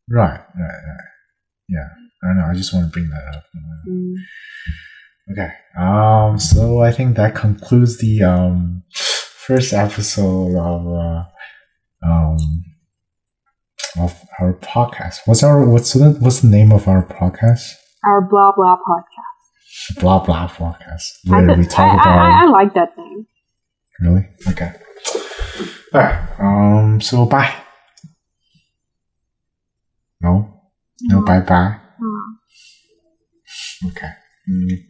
[0.09, 1.07] right, right, right.
[1.68, 1.89] Yeah,
[2.22, 2.47] I don't know.
[2.47, 3.45] I just want to bring that up.
[3.89, 4.14] Mm.
[5.33, 5.53] Okay.
[5.78, 6.39] Um.
[6.39, 11.24] So I think that concludes the um first episode of uh,
[12.09, 12.39] um
[13.99, 15.16] of our podcast.
[15.26, 17.62] What's our what's the what's the name of our podcast?
[18.05, 20.01] Our blah blah podcast.
[20.01, 21.18] Blah blah podcast.
[21.31, 23.26] I, Where we talk I, about I, I like that thing.
[24.01, 24.72] really okay.
[25.93, 26.28] All right.
[26.39, 27.01] Um.
[27.01, 27.55] So bye.
[30.20, 30.61] No?
[31.03, 31.76] No bye bye?
[31.99, 32.09] No.
[33.89, 34.11] Okay.
[34.49, 34.89] Mm.